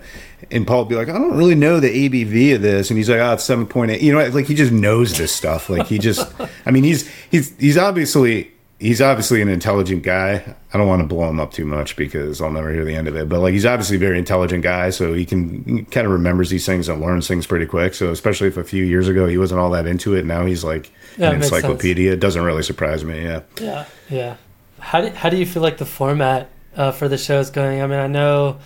[0.50, 3.08] and Paul will be like, I don't really know the ABV of this, and he's
[3.08, 4.02] like, oh, it's seven point eight.
[4.02, 5.70] You know, like he just knows this stuff.
[5.70, 6.30] Like he just,
[6.66, 8.50] I mean, he's he's he's obviously
[8.80, 10.56] he's obviously an intelligent guy.
[10.72, 13.06] I don't want to blow him up too much because I'll never hear the end
[13.06, 13.28] of it.
[13.28, 16.50] But like he's obviously a very intelligent guy, so he can he kind of remembers
[16.50, 17.94] these things and learns things pretty quick.
[17.94, 20.64] So especially if a few years ago he wasn't all that into it, now he's
[20.64, 22.12] like Yeah, an encyclopedia.
[22.12, 23.22] It doesn't really surprise me.
[23.22, 23.42] Yeah.
[23.60, 24.36] Yeah, yeah.
[24.80, 27.82] How do how do you feel like the format uh, for the show is going?
[27.82, 28.58] I mean, I know.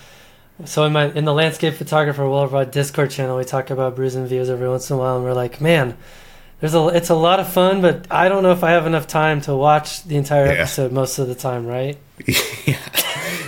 [0.65, 4.29] So in my in the landscape photographer worldwide Discord channel, we talk about brews and
[4.29, 5.97] views every once in a while, and we're like, man,
[6.65, 9.07] there's a it's a lot of fun, but I don't know if I have enough
[9.07, 10.53] time to watch the entire Yeah.
[10.53, 11.99] episode most of the time, right?
[12.67, 12.79] yeah.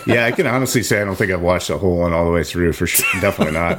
[0.07, 2.31] yeah, I can honestly say I don't think I've watched the whole one all the
[2.31, 3.07] way through for sure.
[3.23, 3.79] Definitely not.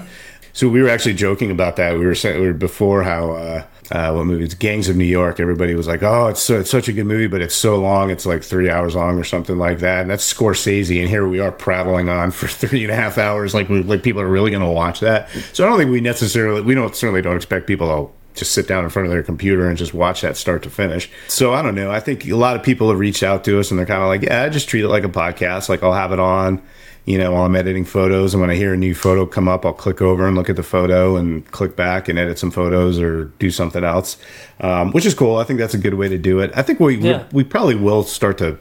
[0.53, 1.99] So we were actually joking about that.
[1.99, 4.43] We were saying we were before how uh, uh, what movie?
[4.43, 5.39] It's Gangs of New York.
[5.39, 8.09] Everybody was like, "Oh, it's so, it's such a good movie, but it's so long.
[8.09, 11.39] It's like three hours long or something like that." And that's Scorsese, and here we
[11.39, 13.53] are prattling on for three and a half hours.
[13.53, 15.29] Like we, like people are really going to watch that.
[15.53, 18.67] So I don't think we necessarily we don't certainly don't expect people to just sit
[18.67, 21.09] down in front of their computer and just watch that start to finish.
[21.27, 21.91] So I don't know.
[21.91, 24.07] I think a lot of people have reached out to us and they're kind of
[24.07, 25.69] like, yeah, I just treat it like a podcast.
[25.69, 26.61] Like I'll have it on,
[27.05, 28.33] you know, while I'm editing photos.
[28.33, 30.55] And when I hear a new photo come up, I'll click over and look at
[30.55, 34.17] the photo and click back and edit some photos or do something else,
[34.59, 35.37] um, which is cool.
[35.37, 36.51] I think that's a good way to do it.
[36.55, 37.23] I think we, Yeah.
[37.31, 38.57] we, we probably will start to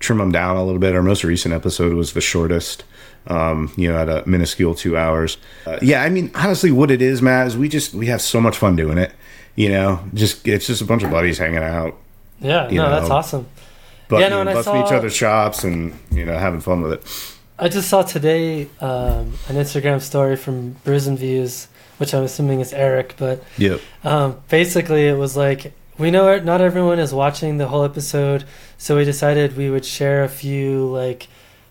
[0.00, 0.94] trim them down a little bit.
[0.94, 2.84] Our most recent episode was the shortest,
[3.26, 5.36] um, you know, at a minuscule two hours.
[5.66, 8.40] Uh, yeah, I mean, honestly, what it is, Matt, is we just we have so
[8.40, 9.12] much fun doing it.
[9.56, 11.96] You know, just it's just a bunch of buddies hanging out,
[12.40, 13.46] Yeah, no, that's awesome.
[14.08, 16.60] but Yeah, you no, know, and I busting each other's chops and you know having
[16.60, 17.36] fun with it.
[17.58, 21.68] I just saw today um, an Instagram story from Brews Views,
[21.98, 23.80] which I'm assuming is Eric, but Yep.
[24.02, 28.44] Um, basically, it was like we know not everyone is watching the whole episode,
[28.78, 31.26] so we decided we would share a few like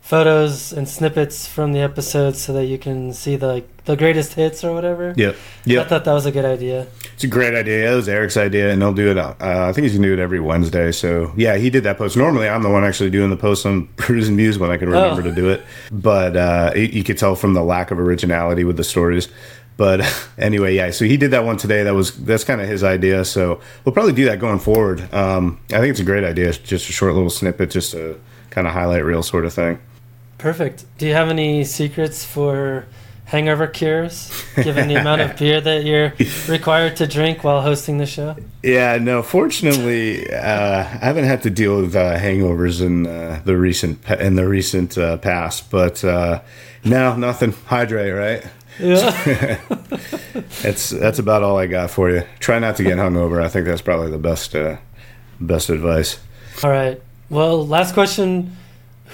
[0.10, 4.34] photos and snippets from the episodes so that you can see the like, the greatest
[4.34, 5.14] hits or whatever.
[5.16, 5.36] Yep.
[5.68, 6.88] I thought that was a good idea.
[7.14, 7.92] It's a great idea.
[7.92, 9.20] It was Eric's idea, and they'll do it.
[9.20, 10.92] Uh, I think he's gonna do it every Wednesday.
[10.92, 12.18] So yeah, he did that post.
[12.18, 15.22] Normally, I'm the one actually doing the post on Brews and when I can remember
[15.22, 15.26] Oh.
[15.26, 15.62] to do it.
[15.92, 19.28] But uh, you, you could tell from the lack of originality with the stories.
[19.78, 20.02] But
[20.40, 20.90] anyway, yeah.
[20.90, 21.84] So he did that one today.
[21.84, 23.26] That was that's kind of his idea.
[23.26, 25.02] So we'll probably do that going forward.
[25.14, 26.52] Um, I think it's a great idea.
[26.54, 29.78] Just a short little snippet, just to kind of highlight real sort of thing.
[30.40, 30.86] Perfect.
[30.98, 32.86] Do you have any secrets for
[33.26, 36.14] hangover cures, given the amount of beer that you're
[36.48, 38.36] required to drink while hosting the show?
[38.64, 39.22] Yeah, no.
[39.22, 44.36] Fortunately, uh, I haven't had to deal with uh, hangovers in uh, the recent in
[44.36, 46.42] the recent uh, past, but uh,
[46.84, 47.52] no, nothing.
[47.52, 48.52] Hydrate, right?
[48.80, 49.60] Yeah.
[50.62, 52.24] That's that's about all I got for you.
[52.40, 53.44] Try not to get hungover.
[53.44, 54.78] I think that's probably the best uh,
[55.40, 56.18] best advice.
[56.64, 57.02] All right.
[57.30, 58.56] Well, last question.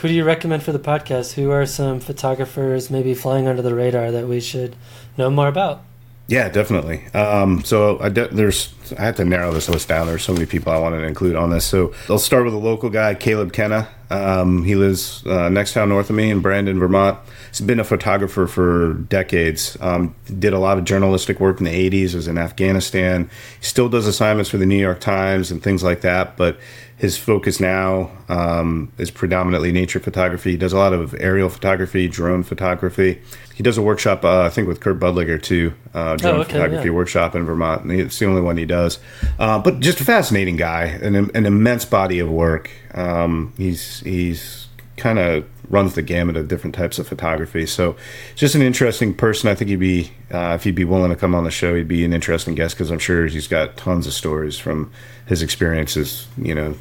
[0.02, 1.34] Who do you recommend for the podcast?
[1.34, 4.76] Who are some photographers maybe flying under the radar that we should
[5.18, 5.84] know more about?
[6.28, 7.06] Yeah, definitely.
[7.14, 10.08] Um, so I de- there's I had to narrow this list down.
[10.08, 11.66] There's so many people I wanted to include on this.
[11.66, 13.88] So I'll start with a local guy, Caleb Kenna.
[14.10, 17.20] Um, he lives uh, next town north of me in Brandon, Vermont.
[17.50, 19.78] He's been a photographer for decades.
[19.80, 22.16] Um, did a lot of journalistic work in the 80s.
[22.16, 23.30] Was in Afghanistan.
[23.60, 26.38] He still does assignments for the New York Times and things like that.
[26.38, 26.58] But
[26.98, 30.52] his focus now um, is predominantly nature photography.
[30.52, 33.22] He does a lot of aerial photography, drone photography.
[33.54, 36.54] He does a workshop, uh, I think, with Kurt Budliger too, uh, drone Oh, okay,
[36.54, 36.94] photography yeah.
[36.94, 37.92] workshop in Vermont.
[37.92, 39.00] It's the only one he does.
[39.40, 42.70] Uh, but just a fascinating guy, an, an immense body of work.
[42.94, 44.68] Um, he's he's
[44.98, 47.66] kind of runs the gamut of different types of photography.
[47.66, 47.96] So,
[48.36, 49.50] just an interesting person.
[49.50, 51.88] I think he'd be, uh, if he'd be willing to come on the show, he'd
[51.88, 54.92] be an interesting guest because I'm sure he's got tons of stories from
[55.26, 56.28] his experiences.
[56.38, 56.76] You know,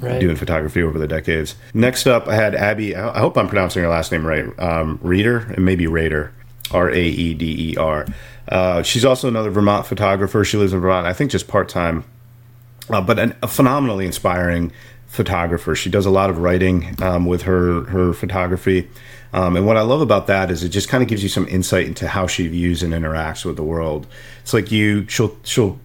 [0.00, 0.20] Right.
[0.20, 1.56] doing photography over the decades.
[1.74, 2.94] Next up, I had Abby.
[2.94, 4.46] I hope I'm pronouncing her last name right.
[4.56, 6.30] Um, Reeder and maybe Raider,
[6.70, 8.06] R A E D E R.
[8.46, 10.44] Uh, she's also another Vermont photographer.
[10.44, 11.04] She lives in Vermont.
[11.06, 12.04] I think just part time,
[12.88, 14.70] uh, but an, a phenomenally inspiring
[15.08, 15.74] photographer.
[15.74, 18.88] She does a lot of writing um, with her her photography.
[19.32, 21.46] Um, and what I love about that is it just kind of gives you some
[21.48, 24.06] insight into how she views and interacts with the world.
[24.40, 25.78] It's like you, she'll, she'll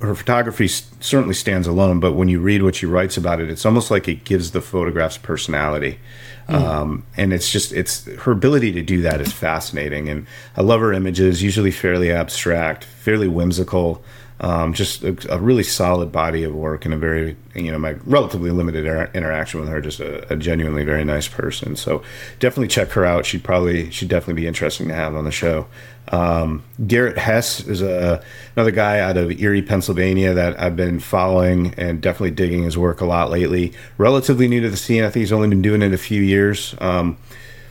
[0.00, 3.66] her photography certainly stands alone, but when you read what she writes about it, it's
[3.66, 5.98] almost like it gives the photographs personality.
[6.46, 10.80] Um, and it's just it's her ability to do that is fascinating, and I love
[10.80, 11.42] her images.
[11.42, 14.02] Usually fairly abstract, fairly whimsical.
[14.40, 17.92] Um, just a, a really solid body of work, and a very you know my
[18.04, 19.80] relatively limited inter- interaction with her.
[19.80, 21.74] Just a, a genuinely very nice person.
[21.74, 22.02] So
[22.38, 23.26] definitely check her out.
[23.26, 25.66] She'd probably she'd definitely be interesting to have on the show.
[26.12, 28.22] Um, Garrett Hess is a,
[28.56, 33.00] another guy out of Erie, Pennsylvania that I've been following and definitely digging his work
[33.00, 33.74] a lot lately.
[33.98, 35.04] Relatively new to the scene.
[35.04, 36.74] I think he's only been doing it a few years.
[36.80, 37.18] Um,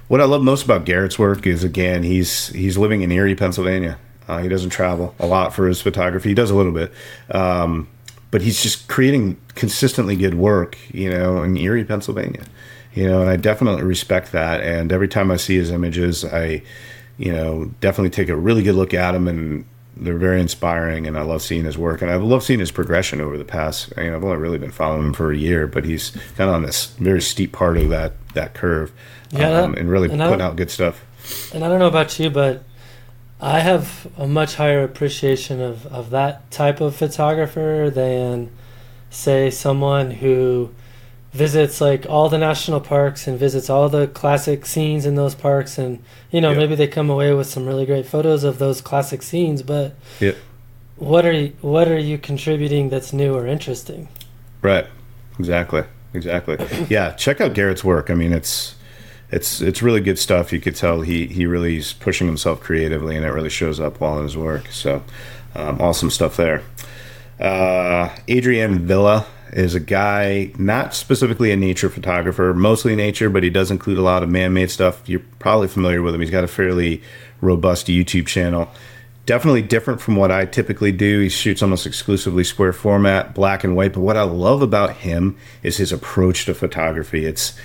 [0.07, 3.97] what I love most about Garrett's work is again he's he's living in Erie, Pennsylvania.
[4.27, 6.29] Uh, he doesn't travel a lot for his photography.
[6.29, 6.91] He does a little bit,
[7.31, 7.87] um,
[8.29, 10.77] but he's just creating consistently good work.
[10.93, 12.43] You know, in Erie, Pennsylvania.
[12.93, 14.61] You know, and I definitely respect that.
[14.61, 16.63] And every time I see his images, I,
[17.17, 19.65] you know, definitely take a really good look at them, and
[19.95, 21.05] they're very inspiring.
[21.05, 23.93] And I love seeing his work, and I love seeing his progression over the past.
[23.97, 26.55] You know, I've only really been following him for a year, but he's kind of
[26.55, 28.91] on this very steep part of that that curve,
[29.29, 31.03] Yeah, um, and really and putting out good stuff.
[31.53, 32.63] And I don't know about you, but
[33.39, 38.49] I have a much higher appreciation of, of that type of photographer than,
[39.09, 40.71] say, someone who
[41.33, 45.77] visits like all the national parks and visits all the classic scenes in those parks.
[45.77, 46.57] And, you know, Yeah.
[46.57, 50.31] maybe they come away with some really great photos of those classic scenes, but Yeah.
[50.95, 54.07] what are you, what are you contributing that's new or interesting?
[54.63, 54.87] Right.
[55.37, 55.83] Exactly.
[56.15, 56.57] Exactly.
[56.89, 57.11] Yeah.
[57.11, 58.09] Check out Garrett's work.
[58.09, 58.73] I mean, it's
[59.31, 60.53] it's it's really good stuff.
[60.53, 63.99] You could tell he he really is pushing himself creatively, and it really shows up
[63.99, 64.67] well in his work.
[64.71, 65.03] So,
[65.55, 66.63] um, awesome stuff there.
[67.39, 73.49] Uh, Adrian Villa is a guy, not specifically a nature photographer, mostly nature, but he
[73.49, 75.07] does include a lot of man-made stuff.
[75.07, 76.21] You're probably familiar with him.
[76.21, 77.01] He's got a fairly
[77.41, 78.69] robust YouTube channel.
[79.25, 81.19] Definitely different from what I typically do.
[81.19, 83.93] He shoots almost exclusively square format, black and white.
[83.93, 87.25] But what I love about him is his approach to photography.
[87.25, 87.57] It's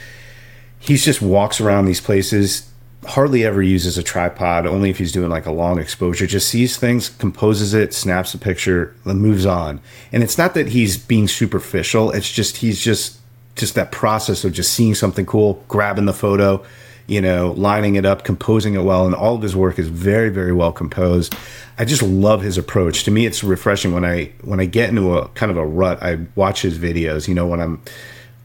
[0.83, 2.69] he just walks around these places,
[3.07, 6.27] hardly ever uses a tripod, only if he's doing like a long exposure.
[6.27, 9.81] Just sees things, composes it, snaps a picture, then moves on.
[10.11, 12.11] And it's not that he's being superficial.
[12.11, 13.19] It's just he's just
[13.55, 16.65] just that process of just seeing something cool, grabbing the photo,
[17.07, 20.31] you know, lining it up, composing it well, and all of his work is very,
[20.31, 21.35] very well composed.
[21.79, 23.05] I just love his approach.
[23.05, 26.03] To me, it's refreshing when I when I get into a kind of a rut.
[26.03, 27.29] I watch his videos.
[27.29, 27.83] You know, when I'm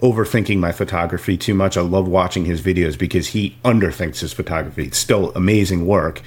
[0.01, 4.85] overthinking my photography too much, I love watching his videos because he underthinks his photography.
[4.85, 6.21] It's still amazing work,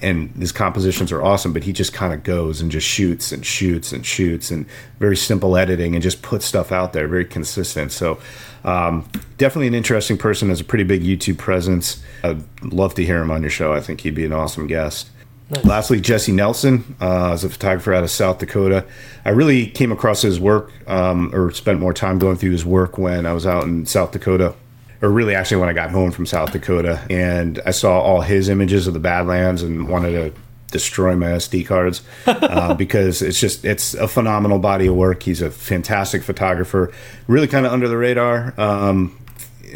[0.00, 1.52] and his compositions are awesome.
[1.52, 4.66] But he just kind of goes and just shoots and shoots and shoots, and
[4.98, 7.92] very simple editing, and just puts stuff out there, very consistent.
[7.92, 8.18] So.
[8.64, 10.48] Um, definitely an interesting person.
[10.48, 12.00] Has a pretty big YouTube presence.
[12.22, 13.72] I'd love to hear him on your show.
[13.72, 15.10] I think he'd be an awesome guest.
[15.52, 15.64] Nice.
[15.64, 18.86] Lastly, Jesse Nelson uh, is a photographer out of South Dakota.
[19.24, 22.96] I really came across his work um, or spent more time going through his work
[22.96, 24.54] when I was out in South Dakota
[25.02, 28.48] or really actually when I got home from South Dakota, and I saw all his
[28.48, 30.40] images of the Badlands and wanted to
[30.70, 35.24] destroy my SD cards uh, because it's just it's a phenomenal body of work.
[35.24, 36.92] He's a fantastic photographer,
[37.26, 38.54] really kind of under the radar.
[38.58, 39.18] Um,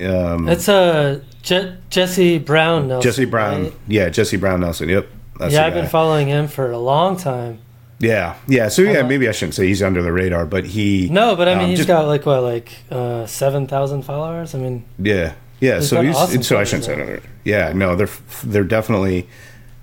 [0.00, 3.10] um, a uh, Je- Jesse Brown Nelson.
[3.10, 3.74] Jesse Brown, right?
[3.88, 4.88] yeah, Jesse Brown Nelson.
[4.88, 5.08] Yep.
[5.41, 7.61] Yeah, I've been following him for a long time.
[7.99, 8.68] Yeah, yeah.
[8.68, 11.09] So yeah, maybe I shouldn't say he's under the radar, but he.
[11.09, 14.55] No, but I mean, um, he's just, got like what, like uh, seven thousand followers.
[14.55, 14.84] I mean.
[14.99, 15.80] Yeah, yeah.
[15.80, 17.22] So he's awesome so I shouldn't say under.
[17.45, 18.11] Yeah, no, they're
[18.45, 19.28] they're definitely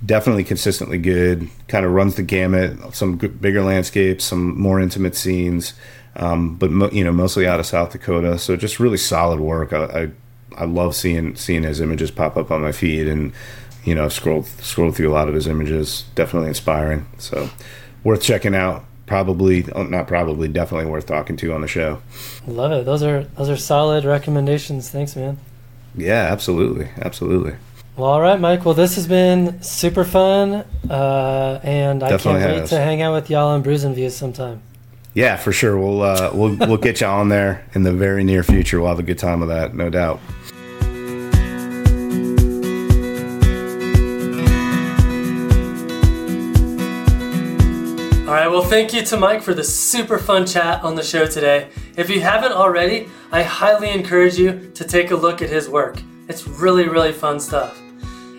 [0.05, 1.49] definitely consistently good.
[1.67, 2.93] Kind of runs the gamut.
[2.93, 5.73] Some bigger landscapes, some more intimate scenes,
[6.15, 8.37] um, but mo- you know mostly out of South Dakota.
[8.37, 9.73] So just really solid work.
[9.73, 10.11] I, I
[10.55, 13.33] I love seeing seeing his images pop up on my feed and
[13.83, 16.05] you know scroll scroll through a lot of his images.
[16.15, 17.05] Definitely inspiring.
[17.17, 17.49] So
[18.03, 18.85] worth checking out.
[19.05, 22.01] Probably oh, not probably definitely worth talking to on the show.
[22.47, 22.85] Love it.
[22.85, 24.89] Those are those are solid recommendations.
[24.89, 25.37] Thanks, man.
[25.95, 27.55] Yeah, absolutely, absolutely.
[27.95, 28.65] Well, all right, Mike.
[28.65, 33.13] Well, this has been super fun, uh, and I Definitely can't wait to hang out
[33.13, 34.63] with y'all on Brews and Views sometime.
[35.13, 35.77] Yeah, for sure.
[35.77, 38.79] We'll uh, we'll we'll get you on there in the very near future.
[38.79, 40.19] We'll have a good time with that, no doubt.
[48.33, 51.27] All right, well, thank you to Mike for the super fun chat on the show
[51.27, 51.69] today.
[51.95, 56.01] If you haven't already, I highly encourage you to take a look at his work.
[56.27, 57.79] It's really, really fun stuff.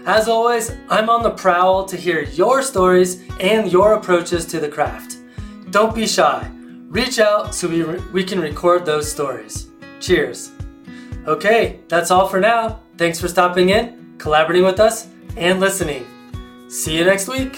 [0.04, 4.68] As always, I'm on the prowl to hear your stories and your approaches to the
[4.68, 5.18] craft.
[5.70, 6.50] Don't be shy.
[6.88, 9.68] Reach out so we, re- we can record those stories.
[10.00, 10.50] Cheers.
[11.28, 12.80] Okay, that's all for now.
[12.96, 16.04] Thanks for stopping in, collaborating with us, and listening.
[16.68, 17.56] See you next week.